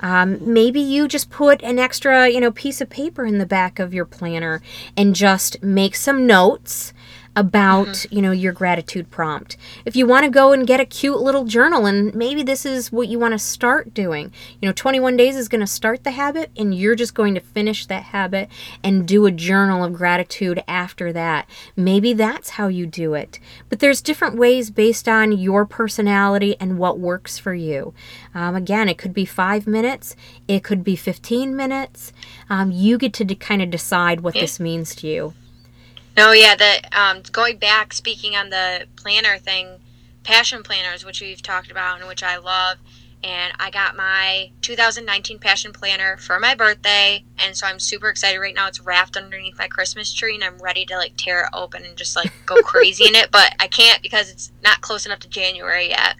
Um, 0.00 0.52
maybe 0.52 0.80
you 0.80 1.06
just 1.06 1.30
put 1.30 1.62
an 1.62 1.78
extra, 1.78 2.28
you 2.28 2.40
know, 2.40 2.50
piece 2.50 2.80
of 2.80 2.90
paper 2.90 3.24
in 3.24 3.38
the 3.38 3.46
back 3.46 3.78
of 3.78 3.94
your 3.94 4.04
planner 4.04 4.60
and 4.96 5.14
just 5.14 5.62
make 5.62 5.94
some 5.94 6.26
notes 6.26 6.92
about 7.34 7.88
mm-hmm. 7.88 8.14
you 8.14 8.22
know 8.22 8.30
your 8.30 8.52
gratitude 8.52 9.10
prompt. 9.10 9.56
If 9.84 9.96
you 9.96 10.06
want 10.06 10.24
to 10.24 10.30
go 10.30 10.52
and 10.52 10.66
get 10.66 10.80
a 10.80 10.84
cute 10.84 11.20
little 11.20 11.44
journal 11.44 11.86
and 11.86 12.14
maybe 12.14 12.42
this 12.42 12.66
is 12.66 12.92
what 12.92 13.08
you 13.08 13.18
want 13.18 13.32
to 13.32 13.38
start 13.38 13.94
doing. 13.94 14.32
You 14.60 14.68
know 14.68 14.72
21 14.72 15.16
days 15.16 15.36
is 15.36 15.48
going 15.48 15.60
to 15.60 15.66
start 15.66 16.04
the 16.04 16.10
habit 16.10 16.50
and 16.56 16.74
you're 16.74 16.94
just 16.94 17.14
going 17.14 17.34
to 17.34 17.40
finish 17.40 17.86
that 17.86 18.04
habit 18.04 18.48
and 18.84 19.08
do 19.08 19.26
a 19.26 19.30
journal 19.30 19.84
of 19.84 19.94
gratitude 19.94 20.62
after 20.68 21.12
that. 21.12 21.48
Maybe 21.74 22.12
that's 22.12 22.50
how 22.50 22.68
you 22.68 22.86
do 22.86 23.14
it. 23.14 23.38
But 23.68 23.80
there's 23.80 24.02
different 24.02 24.36
ways 24.36 24.70
based 24.70 25.08
on 25.08 25.32
your 25.32 25.64
personality 25.64 26.56
and 26.60 26.78
what 26.78 26.98
works 26.98 27.38
for 27.38 27.54
you. 27.54 27.94
Um, 28.34 28.54
again 28.54 28.88
it 28.88 28.98
could 28.98 29.14
be 29.14 29.24
five 29.24 29.66
minutes 29.66 30.16
it 30.48 30.64
could 30.64 30.84
be 30.84 30.96
15 30.96 31.56
minutes. 31.56 32.12
Um, 32.50 32.70
you 32.72 32.98
get 32.98 33.12
to 33.14 33.24
de- 33.24 33.34
kind 33.34 33.62
of 33.62 33.70
decide 33.70 34.20
what 34.20 34.34
this 34.34 34.60
means 34.60 34.94
to 34.96 35.06
you 35.06 35.34
no, 36.16 36.32
yeah, 36.32 36.54
the 36.54 36.98
um, 36.98 37.22
going 37.32 37.58
back, 37.58 37.92
speaking 37.92 38.36
on 38.36 38.50
the 38.50 38.86
planner 38.96 39.38
thing, 39.38 39.78
passion 40.24 40.62
planners, 40.62 41.04
which 41.04 41.20
we've 41.20 41.42
talked 41.42 41.70
about 41.70 41.98
and 41.98 42.08
which 42.08 42.22
I 42.22 42.36
love, 42.36 42.78
and 43.24 43.52
I 43.58 43.70
got 43.70 43.96
my 43.96 44.50
2019 44.62 45.38
passion 45.38 45.72
planner 45.72 46.16
for 46.16 46.38
my 46.40 46.54
birthday, 46.54 47.24
and 47.38 47.56
so 47.56 47.66
I'm 47.66 47.78
super 47.78 48.08
excited 48.08 48.40
right 48.40 48.54
now. 48.54 48.68
It's 48.68 48.80
wrapped 48.80 49.16
underneath 49.16 49.58
my 49.58 49.68
Christmas 49.68 50.12
tree, 50.12 50.34
and 50.34 50.44
I'm 50.44 50.58
ready 50.58 50.84
to 50.86 50.96
like 50.96 51.16
tear 51.16 51.44
it 51.44 51.50
open 51.52 51.84
and 51.84 51.96
just 51.96 52.16
like 52.16 52.32
go 52.46 52.56
crazy 52.62 53.06
in 53.06 53.14
it, 53.14 53.30
but 53.30 53.54
I 53.60 53.66
can't 53.66 54.02
because 54.02 54.30
it's 54.30 54.52
not 54.62 54.80
close 54.80 55.06
enough 55.06 55.20
to 55.20 55.28
January 55.28 55.88
yet. 55.88 56.16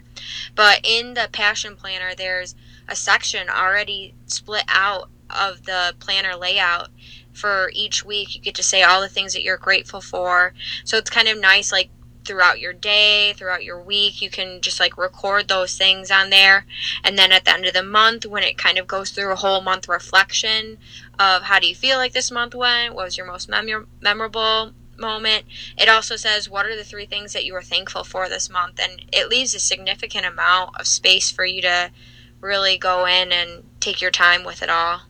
But 0.55 0.81
in 0.83 1.13
the 1.13 1.29
passion 1.31 1.75
planner, 1.75 2.15
there's 2.15 2.55
a 2.87 2.95
section 2.95 3.49
already 3.49 4.13
split 4.27 4.63
out 4.67 5.09
of 5.29 5.65
the 5.65 5.95
planner 5.99 6.35
layout 6.35 6.89
for 7.33 7.71
each 7.73 8.05
week. 8.05 8.35
You 8.35 8.41
get 8.41 8.55
to 8.55 8.63
say 8.63 8.83
all 8.83 9.01
the 9.01 9.09
things 9.09 9.33
that 9.33 9.43
you're 9.43 9.57
grateful 9.57 10.01
for. 10.01 10.53
So 10.83 10.97
it's 10.97 11.09
kind 11.09 11.27
of 11.27 11.39
nice, 11.39 11.71
like 11.71 11.89
throughout 12.25 12.59
your 12.59 12.73
day, 12.73 13.33
throughout 13.33 13.63
your 13.63 13.81
week, 13.81 14.21
you 14.21 14.29
can 14.29 14.61
just 14.61 14.79
like 14.79 14.97
record 14.97 15.47
those 15.47 15.77
things 15.77 16.11
on 16.11 16.29
there. 16.29 16.65
And 17.03 17.17
then 17.17 17.31
at 17.31 17.45
the 17.45 17.53
end 17.53 17.65
of 17.65 17.73
the 17.73 17.83
month, 17.83 18.25
when 18.25 18.43
it 18.43 18.57
kind 18.57 18.77
of 18.77 18.87
goes 18.87 19.09
through 19.09 19.31
a 19.31 19.37
whole 19.37 19.61
month 19.61 19.87
reflection 19.87 20.77
of 21.19 21.43
how 21.43 21.59
do 21.59 21.67
you 21.67 21.75
feel 21.75 21.97
like 21.97 22.13
this 22.13 22.31
month 22.31 22.55
went, 22.55 22.95
what 22.95 23.05
was 23.05 23.17
your 23.17 23.27
most 23.27 23.49
mem- 23.49 23.87
memorable 24.01 24.73
moment, 24.97 25.43
it 25.77 25.89
also 25.89 26.15
says 26.15 26.49
what 26.49 26.67
are 26.67 26.75
the 26.75 26.83
three 26.83 27.05
things 27.05 27.33
that 27.33 27.43
you 27.43 27.53
were 27.53 27.63
thankful 27.63 28.03
for 28.03 28.29
this 28.29 28.49
month. 28.49 28.79
And 28.79 29.03
it 29.11 29.27
leaves 29.27 29.53
a 29.53 29.59
significant 29.59 30.25
amount 30.25 30.79
of 30.79 30.87
space 30.87 31.31
for 31.31 31.45
you 31.45 31.61
to 31.63 31.91
really 32.39 32.77
go 32.77 33.05
in 33.05 33.31
and 33.31 33.63
take 33.79 34.01
your 34.01 34.11
time 34.11 34.43
with 34.43 34.61
it 34.61 34.69
all 34.69 35.01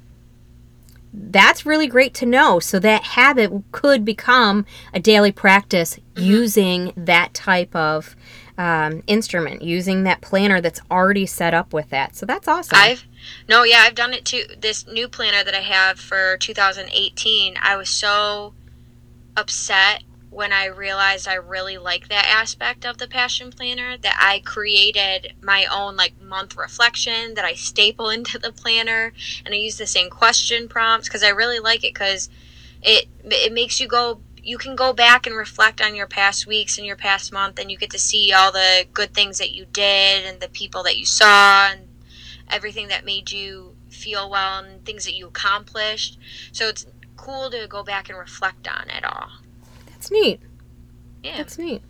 that's 1.14 1.66
really 1.66 1.88
great 1.88 2.14
to 2.16 2.26
know. 2.26 2.60
So 2.60 2.80
that 2.80 3.04
habit 3.04 3.52
could 3.72 4.04
become 4.04 4.66
a 4.94 5.00
daily 5.00 5.32
practice 5.32 5.96
mm-hmm. 5.96 6.24
using 6.24 6.94
that 6.98 7.34
type 7.34 7.76
of 7.76 8.16
um, 8.58 9.04
instrument, 9.08 9.62
using 9.62 10.04
that 10.04 10.22
planner 10.22 10.62
that's 10.62 10.82
already 10.90 11.26
set 11.26 11.54
up 11.54 11.74
with 11.74 11.90
that. 11.90 12.16
So 12.16 12.26
that's 12.26 12.48
awesome. 12.48 12.78
I've 12.80 13.06
no, 13.48 13.64
yeah, 13.64 13.84
I've 13.84 13.96
done 13.96 14.14
it 14.14 14.26
too. 14.26 14.44
This 14.60 14.86
new 14.88 15.08
planner 15.08 15.44
that 15.44 15.56
I 15.56 15.62
have 15.62 16.00
for 16.00 16.38
2018, 16.38 17.56
I 17.62 17.78
was 17.78 17.90
so 17.90 18.54
upset 19.38 20.04
when 20.34 20.52
I 20.52 20.66
realized 20.66 21.28
I 21.28 21.36
really 21.36 21.78
like 21.78 22.08
that 22.08 22.26
aspect 22.28 22.86
of 22.86 22.98
the 22.98 23.08
passion 23.08 23.52
planner 23.52 23.98
that 23.98 24.18
I 24.20 24.40
created 24.40 25.34
my 25.42 25.66
own 25.72 25.96
like 25.96 26.20
month 26.20 26.58
reflection 26.58 27.36
that 27.36 27.46
I 27.46 27.54
staple 27.54 28.10
into 28.16 28.40
the 28.40 28.52
planner 28.52 29.14
and 29.46 29.54
I 29.54 29.58
use 29.58 29.78
the 29.78 29.86
same 29.86 30.10
question 30.10 30.68
prompts 30.68 31.08
because 31.08 31.24
I 31.24 31.30
really 31.30 31.60
like 31.60 31.84
it 31.84 31.94
because 31.94 32.30
it 32.82 33.08
it 33.24 33.54
makes 33.54 33.80
you 33.80 33.88
go 33.88 34.22
you 34.44 34.58
can 34.58 34.76
go 34.76 34.92
back 34.92 35.26
and 35.26 35.38
reflect 35.38 35.82
on 35.82 35.96
your 35.96 36.08
past 36.08 36.46
weeks 36.46 36.78
and 36.78 36.86
your 36.86 36.98
past 36.98 37.32
month 37.32 37.60
and 37.60 37.72
you 37.72 37.78
get 37.78 37.92
to 37.92 38.00
see 38.00 38.34
all 38.34 38.52
the 38.52 38.86
good 38.94 39.14
things 39.14 39.38
that 39.38 39.52
you 39.52 39.66
did 39.72 40.26
and 40.26 40.42
the 40.42 40.50
people 40.50 40.84
that 40.84 40.98
you 40.98 41.06
saw 41.06 41.70
and 41.72 41.88
everything 42.50 42.90
that 42.90 43.06
made 43.06 43.32
you 43.32 43.74
feel 43.90 44.30
well 44.30 44.62
and 44.62 44.86
things 44.86 45.06
that 45.06 45.16
you 45.16 45.28
accomplished. 45.28 46.20
So 46.52 46.68
it's 46.68 46.86
cool 47.16 47.50
to 47.52 47.68
go 47.70 47.84
back 47.84 48.10
and 48.10 48.20
reflect 48.20 48.68
on 48.68 48.90
it 48.90 49.06
all 49.06 49.30
that's 50.04 50.12
neat. 50.12 50.42
Yeah. 51.24 51.38
That's 51.38 51.58
neat. 51.58 51.82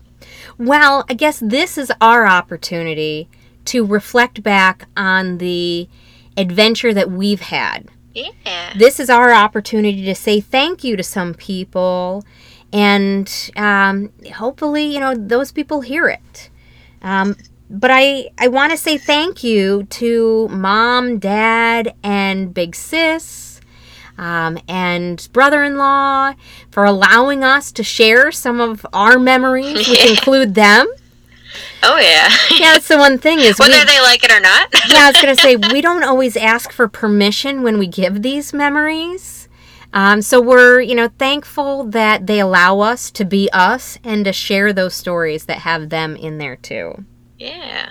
Well, 0.60 1.04
I 1.10 1.16
guess 1.16 1.40
this 1.40 1.78
is 1.80 1.92
our 2.00 2.28
opportunity 2.28 3.28
to 3.66 3.86
reflect 3.86 4.44
back 4.44 4.88
on 4.96 5.40
the 5.40 5.90
adventure 6.38 6.94
that 6.94 7.10
we've 7.10 7.42
had. 7.42 7.90
Yeah. 8.14 8.74
This 8.78 9.00
is 9.00 9.10
our 9.10 9.34
opportunity 9.34 10.06
to 10.06 10.14
say 10.14 10.40
thank 10.40 10.84
you 10.84 10.96
to 10.96 11.02
some 11.02 11.34
people, 11.34 12.24
and 12.72 13.52
um, 13.56 14.12
hopefully, 14.36 14.84
you 14.84 15.00
know, 15.00 15.16
those 15.16 15.52
people 15.52 15.82
hear 15.82 16.08
it. 16.08 16.52
Um, 17.02 17.36
but 17.72 17.90
I, 17.92 18.30
I 18.38 18.48
want 18.50 18.72
to 18.72 18.78
say 18.78 19.00
thank 19.00 19.44
you 19.44 19.86
to 19.86 20.48
mom, 20.50 21.18
dad, 21.18 21.96
and 22.04 22.54
big 22.54 22.76
sis 22.76 23.53
um, 24.18 24.58
and 24.68 25.28
brother 25.34 25.64
in 25.64 25.78
law 25.78 26.34
for 26.72 26.86
allowing 26.86 27.44
us 27.44 27.72
to 27.74 27.84
share 27.84 28.32
some 28.32 28.60
of 28.60 28.86
our 28.94 29.18
memories, 29.20 29.88
which 29.88 30.10
include 30.10 30.56
them. 30.56 30.88
Oh 31.84 31.98
yeah. 31.98 32.30
yeah, 32.60 32.74
that's 32.74 32.88
the 32.88 32.98
one 32.98 33.18
thing 33.18 33.40
is 33.40 33.60
whether 33.60 33.74
we, 33.74 33.86
they 33.86 34.02
like 34.02 34.24
it 34.24 34.32
or 34.32 34.40
not. 34.40 34.70
yeah, 34.90 35.06
I 35.06 35.12
was 35.12 35.22
gonna 35.22 35.36
say 35.36 35.56
we 35.74 35.82
don't 35.82 36.04
always 36.04 36.36
ask 36.36 36.72
for 36.72 36.88
permission 36.88 37.62
when 37.62 37.78
we 37.78 37.88
give 37.88 38.22
these 38.22 38.54
memories. 38.54 39.48
Um, 39.92 40.22
so 40.24 40.42
we're 40.42 40.82
you 40.82 40.96
know 40.96 41.10
thankful 41.20 41.84
that 41.86 42.26
they 42.26 42.40
allow 42.40 42.80
us 42.80 43.12
to 43.12 43.26
be 43.26 43.50
us 43.54 44.00
and 44.04 44.26
to 44.26 44.34
share 44.34 44.74
those 44.74 44.94
stories 44.94 45.46
that 45.46 45.60
have 45.60 45.90
them 45.90 46.16
in 46.16 46.38
there 46.38 46.56
too. 46.56 47.06
Yeah. 47.38 47.90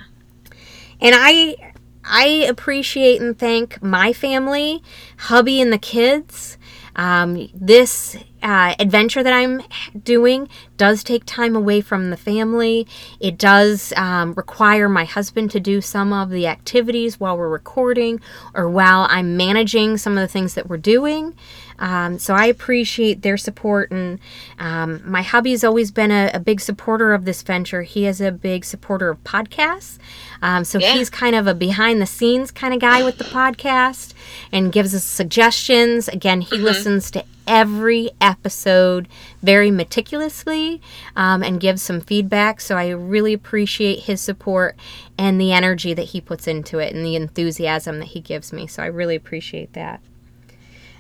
And 1.01 1.15
I 1.17 1.72
I 2.05 2.25
appreciate 2.49 3.21
and 3.21 3.39
thank 3.39 3.83
my 3.83 4.13
family, 4.13 4.83
hubby, 5.19 5.61
and 5.61 5.73
the 5.73 5.79
kids. 5.79 6.59
Um, 6.95 7.49
this 7.55 8.17
uh, 8.43 8.75
adventure 8.79 9.23
that 9.23 9.33
I'm 9.33 9.63
doing 10.03 10.49
does 10.77 11.03
take 11.03 11.25
time 11.25 11.57
away 11.57 11.81
from 11.81 12.11
the 12.11 12.17
family. 12.17 12.87
It 13.21 13.39
does 13.39 13.93
um, 13.97 14.35
require 14.35 14.89
my 14.89 15.05
husband 15.05 15.51
to 15.53 15.61
do 15.61 15.81
some 15.81 16.13
of 16.13 16.29
the 16.31 16.47
activities 16.47 17.19
while 17.19 17.39
we're 17.39 17.49
recording 17.49 18.21
or 18.55 18.69
while 18.69 19.07
I'm 19.09 19.37
managing 19.37 19.97
some 19.97 20.19
of 20.19 20.21
the 20.21 20.29
things 20.29 20.55
that 20.55 20.69
we're 20.69 20.77
doing. 20.77 21.35
Um, 21.83 22.21
so 22.21 22.35
I 22.35 22.47
appreciate 22.47 23.23
their 23.23 23.37
support. 23.37 23.91
And 23.91 24.21
um, 24.61 25.03
my 25.05 25.23
has 25.23 25.65
always 25.65 25.91
been 25.91 26.13
a, 26.13 26.31
a, 26.33 26.39
big 26.39 26.61
supporter 26.61 27.13
of 27.13 27.25
this 27.25 27.43
venture. 27.43 27.83
He 27.83 28.07
is 28.07 28.21
a 28.21 28.31
big 28.31 28.65
supporter 28.65 29.09
of 29.11 29.23
podcasts. 29.25 29.99
Um, 30.41 30.65
so 30.65 30.79
yeah. 30.79 30.93
he's 30.93 31.11
kind 31.11 31.35
of 31.35 31.49
a 31.49 31.55
behind 31.55 32.01
the 32.01 32.07
scenes 32.07 32.53
kind 32.53 32.73
of 32.73 32.79
guy 32.79 33.03
with 33.03 33.19
the 33.19 33.25
podcast 33.25 34.15
and 34.53 34.71
gives 34.71 34.95
us 34.95 35.03
suggestions. 35.03 36.07
Again, 36.07 36.41
he 36.41 36.55
mm-hmm. 36.55 36.67
listens 36.67 37.11
to 37.11 37.25
every 37.49 38.11
episode 38.21 39.09
very 39.43 39.73
meticulously 39.73 40.81
um, 41.17 41.43
and 41.43 41.61
gives 41.61 41.83
some 41.83 42.01
feedback. 42.01 42.61
So 42.61 42.77
I 42.77 42.91
really 42.91 43.33
appreciate 43.33 44.05
his 44.05 44.21
support 44.21 44.77
and 45.19 45.41
the 45.41 45.51
energy 45.53 45.95
that 45.95 46.11
he 46.11 46.21
puts 46.21 46.47
into 46.47 46.79
it 46.79 46.95
and 46.95 47.05
the 47.05 47.17
enthusiasm 47.17 47.99
that 47.99 48.09
he 48.09 48.21
gives 48.21 48.53
me. 48.53 48.69
So 48.69 48.85
I 48.85 48.87
really 48.87 49.17
appreciate 49.17 49.73
that. 49.73 50.01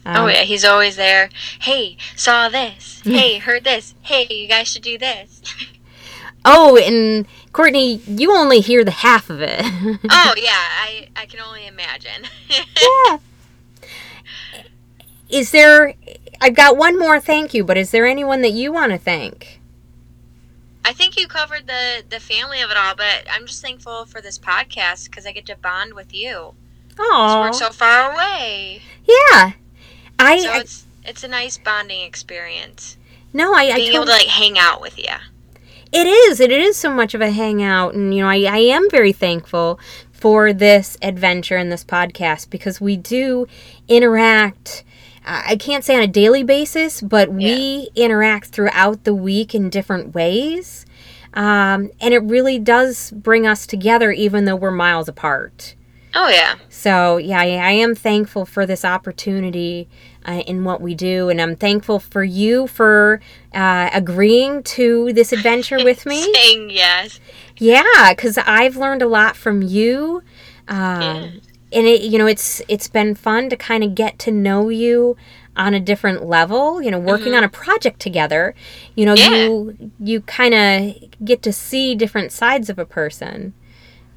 Um, 0.05 0.17
oh 0.17 0.27
yeah, 0.27 0.43
he's 0.43 0.65
always 0.65 0.97
there. 0.97 1.31
Hey, 1.61 1.97
saw 2.17 2.49
this. 2.49 2.91
Hey, 3.05 3.39
heard 3.39 3.65
this. 3.65 3.95
Hey, 4.03 4.27
you 4.31 4.47
guys 4.47 4.69
should 4.69 4.83
do 4.83 4.97
this. 4.97 5.43
oh, 6.45 6.77
and 6.77 7.27
Courtney, 7.53 7.97
you 8.07 8.33
only 8.33 8.61
hear 8.61 8.85
the 8.85 8.93
half 8.93 9.29
of 9.29 9.41
it. 9.41 9.61
oh 9.65 10.35
yeah, 10.37 10.53
I 10.53 11.09
I 11.17 11.27
can 11.27 11.41
only 11.41 11.67
imagine. 11.67 12.29
yeah. 12.49 13.19
Is 15.29 15.51
there 15.51 15.95
I've 16.41 16.55
got 16.55 16.77
one 16.77 16.99
more 16.99 17.21
thank 17.21 17.55
you, 17.55 17.65
but 17.65 17.77
is 17.77 17.91
there 17.91 18.07
anyone 18.07 18.43
that 18.43 18.53
you 18.53 18.73
want 18.73 18.93
to 18.93 18.99
thank? 18.99 19.61
I 20.85 20.93
think 20.93 21.17
you 21.17 21.29
covered 21.29 21.67
the 21.67 22.03
the 22.09 22.21
family 22.21 22.61
of 22.61 22.71
it 22.71 22.77
all, 22.77 22.95
but 22.97 23.27
I'm 23.31 23.47
just 23.47 23.63
thankful 23.63 24.05
for 24.07 24.21
this 24.21 24.39
podcast 24.39 25.07
because 25.07 25.27
I 25.27 25.33
get 25.33 25.47
to 25.47 25.57
bond 25.57 25.95
with 25.95 26.13
you. 26.15 26.55
Oh, 26.99 27.41
we're 27.41 27.53
so 27.53 27.71
far 27.71 28.13
away. 28.13 28.83
Yeah, 29.07 29.53
I. 30.23 30.39
So 30.39 30.55
it's 30.55 30.87
it's 31.05 31.25
a 31.25 31.29
nice 31.29 31.59
bonding 31.59 32.03
experience. 32.03 32.97
No, 33.33 33.55
I 33.55 33.75
being 33.75 33.93
I 33.93 33.95
able 33.95 34.05
to 34.07 34.11
like 34.11 34.27
hang 34.27 34.59
out 34.59 34.81
with 34.81 34.99
you. 34.99 35.15
It 35.93 36.07
is. 36.07 36.41
It 36.41 36.51
is 36.51 36.77
so 36.77 36.91
much 36.91 37.15
of 37.15 37.21
a 37.21 37.31
hangout, 37.31 37.95
and 37.95 38.15
you 38.15 38.23
know, 38.23 38.29
I 38.29 38.43
I 38.43 38.59
am 38.59 38.89
very 38.91 39.13
thankful 39.13 39.79
for 40.13 40.53
this 40.53 40.97
adventure 41.03 41.57
and 41.57 41.73
this 41.73 41.85
podcast 41.85 42.49
because 42.49 42.81
we 42.81 42.97
do 42.97 43.47
interact 43.89 44.85
I 45.25 45.57
can't 45.57 45.85
say 45.85 45.95
on 45.97 46.03
a 46.03 46.09
daily 46.09 46.43
basis, 46.43 47.01
but 47.01 47.29
yeah. 47.29 47.35
we 47.35 47.89
interact 47.95 48.49
throughout 48.49 49.05
the 49.05 49.15
week 49.15 49.55
in 49.55 49.71
different 49.71 50.15
ways. 50.15 50.85
Um, 51.35 51.91
and 52.01 52.13
it 52.13 52.23
really 52.25 52.59
does 52.59 53.11
bring 53.13 53.47
us 53.47 53.67
together, 53.67 54.11
even 54.11 54.45
though 54.45 54.57
we're 54.57 54.73
miles 54.73 55.09
apart. 55.09 55.75
Oh, 56.15 56.29
yeah. 56.29 56.57
So, 56.69 57.17
yeah, 57.17 57.41
I, 57.41 57.47
I 57.47 57.71
am 57.71 57.95
thankful 57.95 58.45
for 58.45 58.67
this 58.67 58.85
opportunity 58.85 59.89
uh, 60.27 60.43
in 60.47 60.65
what 60.65 60.81
we 60.81 60.95
do. 60.95 61.29
And 61.29 61.41
I'm 61.41 61.57
thankful 61.57 61.99
for 61.99 62.25
you 62.25 62.67
for 62.67 63.21
uh, 63.55 63.91
agreeing 63.93 64.63
to 64.65 65.13
this 65.13 65.33
adventure 65.33 65.83
with 65.83 66.07
me. 66.07 66.33
Saying 66.33 66.71
yes. 66.71 67.21
Yeah, 67.59 68.13
because 68.15 68.39
I've 68.39 68.77
learned 68.77 69.03
a 69.03 69.09
lot 69.09 69.37
from 69.37 69.63
you. 69.63 70.23
Um, 70.69 71.03
yeah 71.03 71.31
and 71.73 71.87
it 71.87 72.03
you 72.03 72.19
know 72.19 72.27
it's 72.27 72.63
it's 72.69 72.89
been 72.89 73.15
fun 73.15 73.49
to 73.49 73.57
kind 73.57 73.83
of 73.83 73.95
get 73.95 74.19
to 74.19 74.31
know 74.31 74.69
you 74.69 75.17
on 75.57 75.75
a 75.75 75.81
different 75.81 76.25
level 76.25 76.83
you 76.83 76.91
know 76.91 76.99
working 76.99 77.29
mm-hmm. 77.29 77.37
on 77.37 77.45
a 77.45 77.49
project 77.49 78.01
together 78.01 78.55
you 78.95 79.05
know 79.05 79.15
yeah. 79.15 79.29
you 79.31 79.93
you 79.99 80.21
kind 80.23 80.55
of 80.55 81.25
get 81.25 81.43
to 81.43 81.53
see 81.53 81.95
different 81.95 82.33
sides 82.33 82.71
of 82.71 82.79
a 82.79 82.87
person 82.87 83.53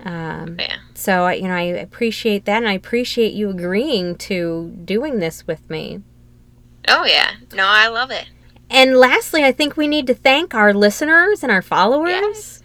um, 0.06 0.58
yeah. 0.60 0.78
so 0.94 1.28
you 1.28 1.48
know 1.48 1.56
i 1.56 1.62
appreciate 1.62 2.46
that 2.46 2.58
and 2.58 2.68
i 2.68 2.74
appreciate 2.74 3.34
you 3.34 3.50
agreeing 3.50 4.15
to 4.15 4.72
doing 4.86 5.20
this 5.20 5.46
with 5.48 5.70
me 5.70 6.02
oh 6.88 7.06
yeah 7.06 7.32
no 7.54 7.65
i 7.65 7.88
love 7.88 8.12
it 8.12 8.28
and 8.70 8.98
lastly 8.98 9.44
i 9.44 9.52
think 9.52 9.76
we 9.76 9.88
need 9.88 10.08
to 10.08 10.13
thank 10.13 10.54
our 10.54 10.74
listeners 10.74 11.44
and 11.44 11.52
our 11.52 11.62
followers 11.62 12.12
yes. 12.12 12.62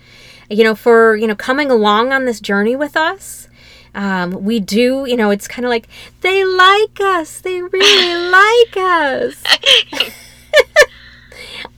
you 0.48 0.62
know 0.62 0.74
for 0.74 1.16
you 1.16 1.26
know 1.26 1.34
coming 1.34 1.70
along 1.70 2.12
on 2.12 2.24
this 2.24 2.40
journey 2.40 2.76
with 2.76 2.96
us 2.96 3.48
um, 3.94 4.44
we 4.44 4.60
do, 4.60 5.04
you 5.06 5.16
know, 5.16 5.30
it's 5.30 5.48
kind 5.48 5.66
of 5.66 5.70
like 5.70 5.88
they 6.20 6.44
like 6.44 7.00
us. 7.00 7.40
They 7.40 7.60
really 7.60 8.30
like 8.30 8.76
us. 8.76 9.42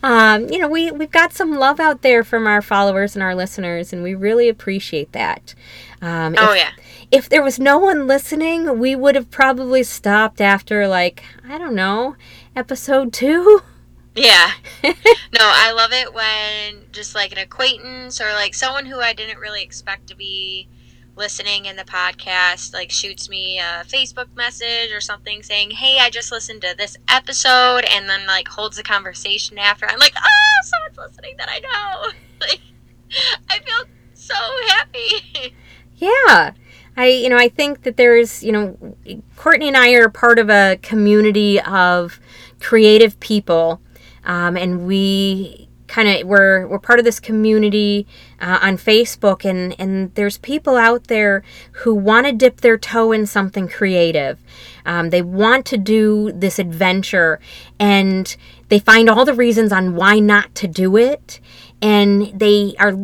um, 0.03 0.49
you 0.49 0.59
know, 0.59 0.69
we 0.69 0.91
we've 0.91 1.11
got 1.11 1.33
some 1.33 1.53
love 1.53 1.79
out 1.79 2.03
there 2.03 2.25
from 2.25 2.47
our 2.47 2.61
followers 2.61 3.15
and 3.15 3.23
our 3.23 3.35
listeners, 3.35 3.93
and 3.93 4.03
we 4.03 4.15
really 4.15 4.49
appreciate 4.49 5.13
that. 5.13 5.55
Um, 6.01 6.35
oh 6.39 6.53
if, 6.53 6.59
yeah. 6.59 6.71
If 7.11 7.29
there 7.29 7.43
was 7.43 7.61
no 7.61 7.79
one 7.79 8.07
listening, 8.07 8.79
we 8.79 8.97
would 8.97 9.15
have 9.15 9.31
probably 9.31 9.83
stopped 9.83 10.41
after 10.41 10.89
like 10.89 11.23
I 11.49 11.59
don't 11.59 11.75
know, 11.75 12.17
episode 12.57 13.13
two. 13.13 13.63
Yeah. 14.15 14.53
no, 14.85 14.93
I 15.41 15.73
love 15.73 15.93
it 15.93 16.13
when 16.13 16.87
just 16.93 17.15
like 17.15 17.33
an 17.33 17.39
acquaintance 17.39 18.21
or 18.21 18.33
like 18.33 18.55
someone 18.55 18.87
who 18.87 19.01
I 19.01 19.13
didn't 19.13 19.39
really 19.39 19.63
expect 19.63 20.09
to 20.09 20.17
be 20.17 20.69
listening 21.17 21.67
in 21.67 21.77
the 21.77 21.85
podcast 21.85 22.73
like 22.73 22.91
shoots 22.91 23.29
me 23.29 23.59
a 23.59 23.85
Facebook 23.87 24.35
message 24.35 24.93
or 24.93 25.01
something 25.01 25.43
saying, 25.43 25.71
"Hey, 25.71 25.99
I 25.99 26.11
just 26.11 26.33
listened 26.33 26.63
to 26.63 26.75
this 26.77 26.97
episode," 27.09 27.85
and 27.91 28.09
then 28.09 28.27
like 28.27 28.49
holds 28.49 28.79
a 28.79 28.83
conversation 28.83 29.59
after. 29.59 29.87
I'm 29.87 29.99
like, 29.99 30.15
"Oh, 30.17 30.63
someone's 30.65 31.11
listening 31.11 31.37
that 31.39 31.49
I 31.51 31.61
know." 31.61 32.13
like, 32.41 32.61
I 33.51 33.59
feel 33.59 33.85
so 34.15 34.35
happy. 34.69 35.55
yeah. 35.97 36.53
I 36.97 37.07
you 37.07 37.29
know, 37.29 37.39
I 37.39 37.49
think 37.49 37.83
that 37.83 37.97
there's, 37.97 38.43
you 38.43 38.53
know, 38.53 38.97
Courtney 39.37 39.69
and 39.69 39.77
I 39.77 39.93
are 39.93 40.09
part 40.09 40.39
of 40.39 40.51
a 40.51 40.79
community 40.83 41.61
of 41.61 42.21
creative 42.61 43.19
people. 43.21 43.81
Um, 44.25 44.57
and 44.57 44.87
we 44.87 45.69
kind 45.89 46.09
of 46.09 46.27
we're 46.27 46.67
we're 46.69 46.79
part 46.79 46.99
of 46.99 47.05
this 47.05 47.21
community 47.21 48.07
uh, 48.43 48.59
on 48.61 48.77
Facebook, 48.77 49.49
and 49.49 49.75
and 49.79 50.13
there's 50.15 50.37
people 50.39 50.77
out 50.77 51.05
there 51.07 51.43
who 51.71 51.95
want 51.95 52.27
to 52.27 52.33
dip 52.33 52.61
their 52.61 52.77
toe 52.77 53.13
in 53.13 53.25
something 53.25 53.69
creative. 53.69 54.39
Um, 54.85 55.11
they 55.11 55.23
want 55.23 55.65
to 55.67 55.79
do 55.79 56.33
this 56.33 56.59
adventure, 56.59 57.39
and 57.79 58.37
they 58.69 58.81
find 58.81 59.09
all 59.09 59.25
the 59.25 59.33
reasons 59.33 59.73
on 59.73 59.95
why 59.95 60.19
not 60.19 60.55
to 60.57 60.67
do 60.67 60.97
it, 60.97 61.41
and 61.81 62.39
they 62.39 62.75
are 62.79 62.95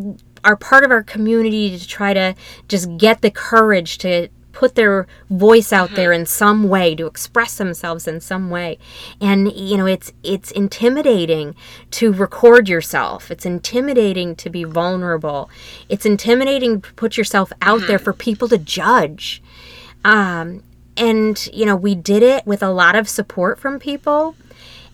are 0.45 0.57
part 0.57 0.85
of 0.85 0.91
our 0.91 1.03
community 1.03 1.79
to 1.79 1.87
try 1.87 2.13
to 2.13 2.35
just 2.69 2.97
get 2.97 3.23
the 3.23 3.31
courage 3.31 3.99
to 3.99 4.29
put 4.59 4.75
their 4.75 5.07
voice 5.31 5.73
out 5.73 5.87
mm-hmm. 5.87 5.95
there 5.95 6.13
in 6.13 6.27
some 6.27 6.69
way 6.69 6.93
to 6.93 7.07
express 7.07 7.59
themselves 7.59 8.09
in 8.09 8.21
some 8.21 8.51
way. 8.51 8.77
And 9.21 9.53
you 9.53 9.77
know 9.77 9.87
it's 9.87 10.13
it's 10.25 10.51
intimidating 10.51 11.55
to 11.93 12.13
record 12.13 12.69
yourself. 12.69 13.31
It's 13.31 13.47
intimidating 13.47 14.35
to 14.35 14.51
be 14.51 14.65
vulnerable. 14.65 15.49
It's 15.89 16.05
intimidating 16.05 16.81
to 16.81 16.93
put 16.95 17.17
yourself 17.17 17.53
out 17.63 17.79
mm-hmm. 17.79 17.87
there 17.87 17.99
for 18.01 18.13
people 18.13 18.49
to 18.49 18.59
judge. 18.59 19.41
Um, 20.05 20.65
and 20.97 21.49
you 21.53 21.65
know 21.65 21.77
we 21.77 21.95
did 21.95 22.25
it 22.25 22.45
with 22.45 22.61
a 22.61 22.71
lot 22.71 22.97
of 22.97 23.09
support 23.09 23.61
from 23.61 23.79
people 23.79 24.35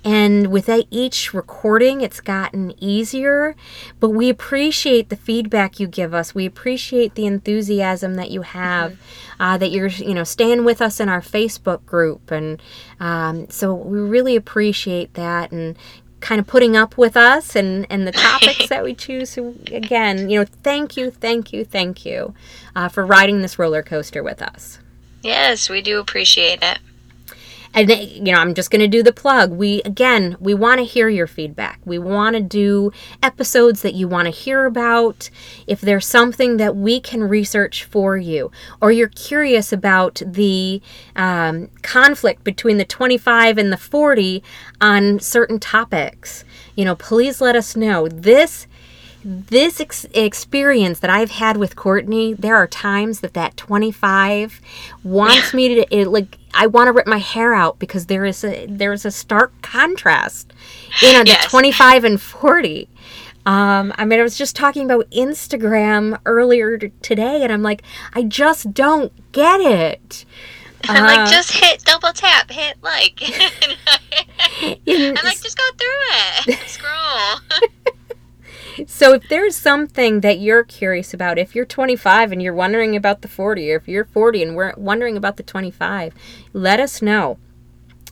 and 0.05 0.49
with 0.49 0.69
each 0.91 1.33
recording, 1.33 2.03
it's 2.03 2.21
gotten 2.21 2.75
easier. 2.83 3.57
But 4.01 4.11
we 4.11 4.29
appreciate 4.29 5.09
the 5.09 5.17
feedback 5.17 5.81
you 5.81 5.87
give 5.87 6.13
us. 6.13 6.35
We 6.35 6.45
appreciate 6.45 7.15
the 7.15 7.25
enthusiasm 7.25 8.17
that 8.17 8.31
you 8.31 8.43
have, 8.43 8.93
mm-hmm. 8.93 9.43
uh, 9.43 9.59
that 9.59 9.71
you're, 9.71 9.89
you 9.89 10.13
know, 10.15 10.25
staying 10.25 10.65
with 10.67 10.83
us 10.83 11.01
in 11.01 11.09
our 11.09 11.23
Facebook 11.23 11.87
group. 11.87 12.31
And 12.31 12.63
um, 13.01 13.49
so 13.49 13.73
we 13.73 13.99
really 13.99 14.37
appreciate 14.37 15.15
that 15.15 15.53
and 15.53 15.75
kind 16.21 16.39
of 16.39 16.47
putting 16.47 16.77
up 16.77 16.99
with 16.99 17.17
us 17.17 17.57
and, 17.57 17.87
and 17.89 18.07
the 18.07 18.13
topics 18.13 18.69
that 18.69 18.85
we 18.85 18.95
choose. 18.95 19.31
So 19.31 19.55
again, 19.69 20.29
you 20.29 20.39
know, 20.39 20.47
thank 20.63 20.99
you, 20.99 21.11
thank 21.11 21.51
you, 21.51 21.65
thank 21.65 22.05
you 22.05 22.35
uh, 22.77 22.89
for 22.89 23.07
riding 23.07 23.41
this 23.41 23.59
roller 23.59 23.83
coaster 23.83 24.23
with 24.23 24.43
us. 24.43 24.79
Yes, 25.23 25.71
we 25.71 25.81
do 25.81 25.99
appreciate 25.99 26.59
it 26.63 26.79
and 27.75 27.91
you 27.91 28.33
know 28.33 28.39
i'm 28.39 28.55
just 28.55 28.71
going 28.71 28.81
to 28.81 28.89
do 28.89 29.03
the 29.03 29.13
plug. 29.13 29.53
We 29.53 29.83
again 29.83 30.37
we 30.41 30.55
want 30.55 30.79
to 30.79 30.85
hear 30.85 31.09
your 31.09 31.27
feedback. 31.27 31.81
We 31.85 31.99
want 31.99 32.37
to 32.37 32.43
do 32.43 32.93
episodes 33.23 33.83
that 33.83 33.95
you 33.95 34.09
want 34.09 34.27
to 34.27 34.31
hear 34.31 34.65
about. 34.65 35.29
If 35.67 35.81
there's 35.81 36.07
something 36.07 36.57
that 36.59 36.77
we 36.77 37.01
can 37.01 37.25
research 37.25 37.85
for 37.85 38.17
you 38.17 38.51
or 38.81 38.93
you're 38.93 39.09
curious 39.09 39.73
about 39.73 40.23
the 40.25 40.81
um, 41.17 41.69
conflict 41.83 42.45
between 42.45 42.79
the 42.79 42.85
25 42.85 43.59
and 43.59 43.73
the 43.73 43.77
40 43.77 44.43
on 44.81 45.21
certain 45.21 45.59
topics 45.59 46.45
you 46.77 46.85
know 46.85 46.95
please 46.95 47.41
let 47.41 47.57
us 47.57 47.77
know. 47.77 48.09
This 48.09 48.67
this 49.25 49.81
ex- 49.81 50.07
experience 50.13 51.01
that 51.01 51.09
I've 51.11 51.31
had 51.31 51.57
with 51.57 51.77
Courtney, 51.77 52.35
there 52.35 52.57
are 52.57 52.67
times 52.67 53.21
that 53.21 53.33
that 53.35 53.57
25 53.57 54.61
wants 55.03 55.55
me 55.55 55.75
to 55.77 55.97
it, 55.97 56.09
like 56.09 56.37
I 56.53 56.67
want 56.67 56.89
to 56.89 56.93
rip 56.93 57.07
my 57.07 57.19
hair 57.19 57.55
out 57.55 57.79
because 57.79 58.07
there 58.07 58.27
is 58.27 58.45
a 58.45 58.67
there 58.67 58.93
is 58.93 59.07
a 59.07 59.11
stark 59.11 59.53
contrast 59.63 60.53
in 61.03 61.17
on 61.17 61.27
yes. 61.27 61.45
the 61.45 61.51
25 61.51 62.05
and 62.05 62.21
40. 62.21 62.89
Um, 63.47 63.93
I 63.97 64.05
mean, 64.05 64.21
I 64.21 64.23
was 64.23 64.39
just 64.39 64.57
talking 64.57 64.85
about 64.85 65.11
Instagram 65.11 66.19
earlier 66.25 66.79
today, 66.79 67.43
and 67.43 67.53
I'm 67.53 67.63
like, 67.63 67.83
I 68.15 68.23
just 68.23 68.73
don't 68.73 69.13
get 69.33 69.61
it. 69.61 70.25
I'm 70.87 71.03
uh, 71.03 71.07
like, 71.07 71.31
just 71.31 71.53
hit 71.53 71.83
double 71.85 72.13
tap, 72.13 72.51
hit 72.51 72.77
like. 72.83 73.21
I'm 74.63 75.15
like, 75.15 75.43
just 75.43 75.57
go 75.57 75.65
through 75.79 76.55
it, 76.55 76.59
scroll 76.67 77.94
so 78.87 79.15
if 79.15 79.29
there's 79.29 79.57
something 79.57 80.21
that 80.21 80.39
you're 80.39 80.65
curious 80.65 81.15
about, 81.15 81.39
if 81.39 81.55
you're 81.55 81.65
25 81.65 82.33
and 82.33 82.43
you're 82.43 82.55
wondering 82.55 82.97
about 82.97 83.23
the 83.23 83.29
40, 83.29 83.73
or 83.73 83.77
if 83.77 83.89
you're 83.89 84.05
40 84.05 84.43
and 84.43 84.57
we're 84.57 84.75
wondering 84.77 85.17
about 85.17 85.37
the 85.37 85.43
25, 85.43 86.15
let 86.53 86.81
us 86.81 87.01
know. 87.03 87.39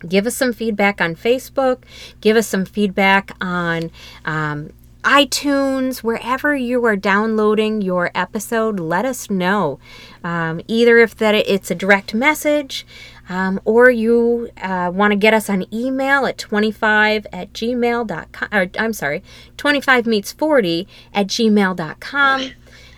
give 0.08 0.26
us 0.26 0.36
some 0.36 0.52
feedback 0.52 1.00
on 1.00 1.14
Facebook, 1.14 1.84
give 2.20 2.36
us 2.36 2.46
some 2.48 2.64
feedback 2.64 3.30
on 3.40 3.90
um, 4.24 4.70
iTunes, 5.04 5.98
wherever 5.98 6.54
you 6.54 6.84
are 6.84 6.96
downloading 6.96 7.82
your 7.82 8.10
episode, 8.14 8.78
let 8.78 9.04
us 9.04 9.28
know. 9.30 9.78
Um, 10.22 10.60
either 10.68 10.98
if 10.98 11.16
that 11.16 11.34
it's 11.34 11.70
a 11.70 11.74
direct 11.74 12.14
message, 12.14 12.86
um, 13.28 13.60
or 13.64 13.90
you 13.90 14.50
uh, 14.60 14.90
want 14.94 15.12
to 15.12 15.16
get 15.16 15.34
us 15.34 15.48
on 15.48 15.64
email 15.72 16.26
at 16.26 16.38
25 16.38 17.26
at 17.32 17.52
gmail.com, 17.52 18.48
or 18.52 18.70
I'm 18.78 18.92
sorry, 18.92 19.22
25 19.56 20.06
meets 20.06 20.32
40 20.32 20.86
at 21.14 21.26
gmail.com. 21.28 22.50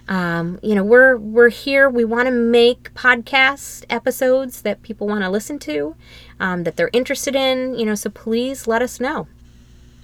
Um, 0.07 0.59
you 0.63 0.75
know, 0.75 0.85
we're 0.85 1.17
we're 1.17 1.49
here. 1.49 1.89
We 1.89 2.05
want 2.05 2.27
to 2.27 2.31
make 2.31 2.93
podcast 2.95 3.87
episodes 3.89 4.63
that 4.63 4.83
people 4.83 5.07
want 5.07 5.23
to 5.25 5.31
listen 5.31 5.59
to, 5.61 5.97
um, 6.39 6.65
that 6.65 6.77
they're 6.77 6.91
interested 6.93 7.35
in. 7.35 7.79
You 7.79 7.87
know, 7.87 7.95
so 7.95 8.11
please 8.11 8.67
let 8.67 8.83
us 8.83 9.01
know. 9.01 9.29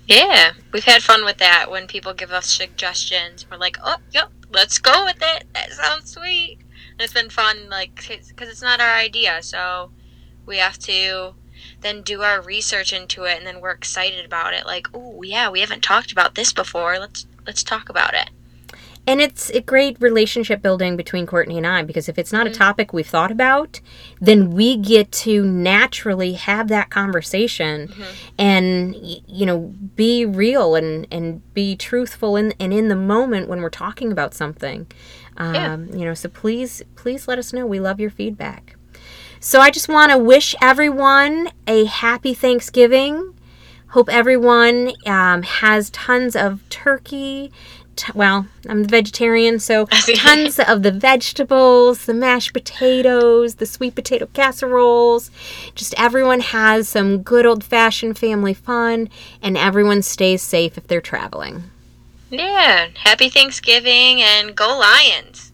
Yeah, 0.06 0.52
we've 0.72 0.84
had 0.84 1.02
fun 1.02 1.24
with 1.24 1.38
that 1.38 1.70
when 1.70 1.86
people 1.86 2.14
give 2.14 2.32
us 2.32 2.46
suggestions. 2.46 3.46
We're 3.48 3.58
like, 3.58 3.76
oh, 3.84 3.98
yep, 4.10 4.30
let's 4.52 4.78
go 4.78 5.04
with 5.04 5.18
it. 5.22 5.44
That 5.54 5.70
sounds 5.70 6.10
sweet. 6.10 6.58
And 6.92 7.00
it's 7.00 7.12
been 7.12 7.30
fun, 7.30 7.68
like, 7.68 7.94
because 7.94 8.48
it's 8.48 8.60
not 8.60 8.80
our 8.80 8.96
idea, 8.96 9.40
so 9.40 9.92
we 10.46 10.58
have 10.58 10.78
to 10.80 11.34
then 11.80 12.02
do 12.02 12.22
our 12.22 12.40
research 12.40 12.92
into 12.92 13.24
it, 13.24 13.38
and 13.38 13.46
then 13.46 13.60
we're 13.60 13.70
excited 13.70 14.24
about 14.24 14.54
it. 14.54 14.66
Like, 14.66 14.88
oh 14.94 15.22
yeah, 15.22 15.50
we 15.50 15.60
haven't 15.60 15.82
talked 15.82 16.12
about 16.12 16.34
this 16.34 16.52
before. 16.52 16.98
Let's 16.98 17.26
let's 17.46 17.62
talk 17.62 17.88
about 17.88 18.14
it. 18.14 18.30
And 19.06 19.20
it's 19.20 19.50
a 19.50 19.60
great 19.60 19.96
relationship 20.00 20.60
building 20.60 20.96
between 20.96 21.26
Courtney 21.26 21.56
and 21.56 21.66
I 21.66 21.82
because 21.82 22.08
if 22.08 22.18
it's 22.18 22.32
not 22.32 22.46
a 22.46 22.50
mm-hmm. 22.50 22.58
topic 22.58 22.92
we've 22.92 23.06
thought 23.06 23.30
about, 23.30 23.80
then 24.20 24.50
we 24.50 24.76
get 24.76 25.10
to 25.12 25.44
naturally 25.44 26.34
have 26.34 26.68
that 26.68 26.90
conversation 26.90 27.88
mm-hmm. 27.88 28.02
and 28.38 28.94
you 28.94 29.46
know 29.46 29.72
be 29.96 30.26
real 30.26 30.74
and 30.74 31.06
and 31.10 31.42
be 31.54 31.76
truthful 31.76 32.36
in, 32.36 32.52
and 32.60 32.72
in 32.74 32.88
the 32.88 32.96
moment 32.96 33.48
when 33.48 33.62
we're 33.62 33.70
talking 33.70 34.12
about 34.12 34.34
something. 34.34 34.86
Um, 35.38 35.54
yeah. 35.54 35.76
You 35.76 36.04
know, 36.04 36.14
so 36.14 36.28
please 36.28 36.82
please 36.94 37.26
let 37.26 37.38
us 37.38 37.52
know. 37.52 37.66
We 37.66 37.80
love 37.80 38.00
your 38.00 38.10
feedback. 38.10 38.76
So 39.40 39.60
I 39.60 39.70
just 39.70 39.88
want 39.88 40.12
to 40.12 40.18
wish 40.18 40.54
everyone 40.60 41.50
a 41.66 41.86
happy 41.86 42.34
Thanksgiving. 42.34 43.34
Hope 43.88 44.08
everyone 44.08 44.92
um, 45.06 45.42
has 45.42 45.90
tons 45.90 46.36
of 46.36 46.60
turkey 46.68 47.50
t- 48.00 48.12
well, 48.14 48.46
I'm 48.68 48.84
vegetarian, 48.84 49.58
so 49.58 49.86
tons 50.14 50.58
of 50.58 50.82
the 50.82 50.92
vegetables, 50.92 52.06
the 52.06 52.14
mashed 52.14 52.52
potatoes, 52.52 53.56
the 53.56 53.66
sweet 53.66 53.94
potato 53.94 54.26
casseroles. 54.32 55.30
Just 55.74 55.94
everyone 55.98 56.40
has 56.40 56.88
some 56.88 57.22
good 57.22 57.46
old 57.46 57.62
fashioned 57.62 58.18
family 58.18 58.54
fun, 58.54 59.08
and 59.42 59.56
everyone 59.56 60.02
stays 60.02 60.42
safe 60.42 60.78
if 60.78 60.86
they're 60.86 61.00
traveling. 61.00 61.64
Yeah, 62.30 62.88
happy 62.94 63.28
Thanksgiving 63.28 64.22
and 64.22 64.56
go 64.56 64.78
Lions! 64.78 65.49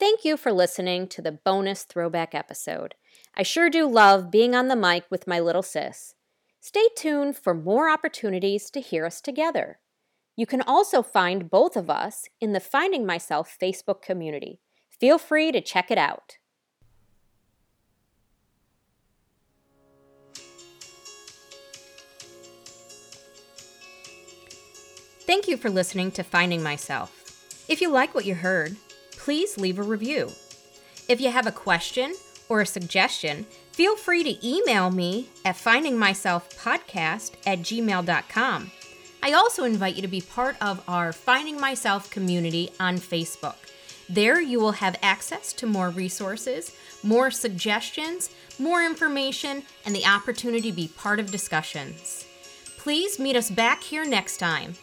Thank 0.00 0.24
you 0.24 0.38
for 0.38 0.50
listening 0.50 1.08
to 1.08 1.20
the 1.20 1.30
bonus 1.30 1.82
throwback 1.82 2.34
episode. 2.34 2.94
I 3.36 3.42
sure 3.42 3.68
do 3.68 3.86
love 3.86 4.30
being 4.30 4.54
on 4.54 4.68
the 4.68 4.74
mic 4.74 5.04
with 5.10 5.26
my 5.26 5.38
little 5.38 5.62
sis. 5.62 6.14
Stay 6.58 6.88
tuned 6.96 7.36
for 7.36 7.52
more 7.52 7.90
opportunities 7.90 8.70
to 8.70 8.80
hear 8.80 9.04
us 9.04 9.20
together. 9.20 9.78
You 10.36 10.46
can 10.46 10.62
also 10.62 11.02
find 11.02 11.50
both 11.50 11.76
of 11.76 11.90
us 11.90 12.24
in 12.40 12.54
the 12.54 12.60
Finding 12.60 13.04
Myself 13.04 13.54
Facebook 13.60 14.00
community. 14.00 14.62
Feel 14.88 15.18
free 15.18 15.52
to 15.52 15.60
check 15.60 15.90
it 15.90 15.98
out. 15.98 16.38
Thank 25.26 25.46
you 25.46 25.58
for 25.58 25.68
listening 25.68 26.10
to 26.12 26.22
Finding 26.22 26.62
Myself. 26.62 27.66
If 27.68 27.82
you 27.82 27.90
like 27.90 28.14
what 28.14 28.24
you 28.24 28.34
heard, 28.34 28.76
please 29.20 29.58
leave 29.58 29.78
a 29.78 29.82
review. 29.82 30.32
If 31.06 31.20
you 31.20 31.30
have 31.30 31.46
a 31.46 31.52
question 31.52 32.14
or 32.48 32.62
a 32.62 32.66
suggestion, 32.66 33.44
feel 33.70 33.94
free 33.94 34.24
to 34.24 34.46
email 34.46 34.90
me 34.90 35.28
at 35.44 35.56
findingmyselfpodcast 35.56 37.32
at 37.46 37.58
gmail.com. 37.58 38.70
I 39.22 39.32
also 39.32 39.64
invite 39.64 39.96
you 39.96 40.02
to 40.02 40.08
be 40.08 40.22
part 40.22 40.56
of 40.62 40.82
our 40.88 41.12
Finding 41.12 41.60
Myself 41.60 42.10
community 42.10 42.70
on 42.80 42.96
Facebook. 42.96 43.56
There, 44.08 44.40
you 44.40 44.58
will 44.58 44.72
have 44.72 44.98
access 45.02 45.52
to 45.52 45.66
more 45.66 45.90
resources, 45.90 46.74
more 47.02 47.30
suggestions, 47.30 48.30
more 48.58 48.82
information, 48.82 49.64
and 49.84 49.94
the 49.94 50.06
opportunity 50.06 50.70
to 50.70 50.76
be 50.76 50.88
part 50.88 51.20
of 51.20 51.30
discussions. 51.30 52.26
Please 52.78 53.18
meet 53.18 53.36
us 53.36 53.50
back 53.50 53.82
here 53.82 54.06
next 54.06 54.38
time 54.38 54.74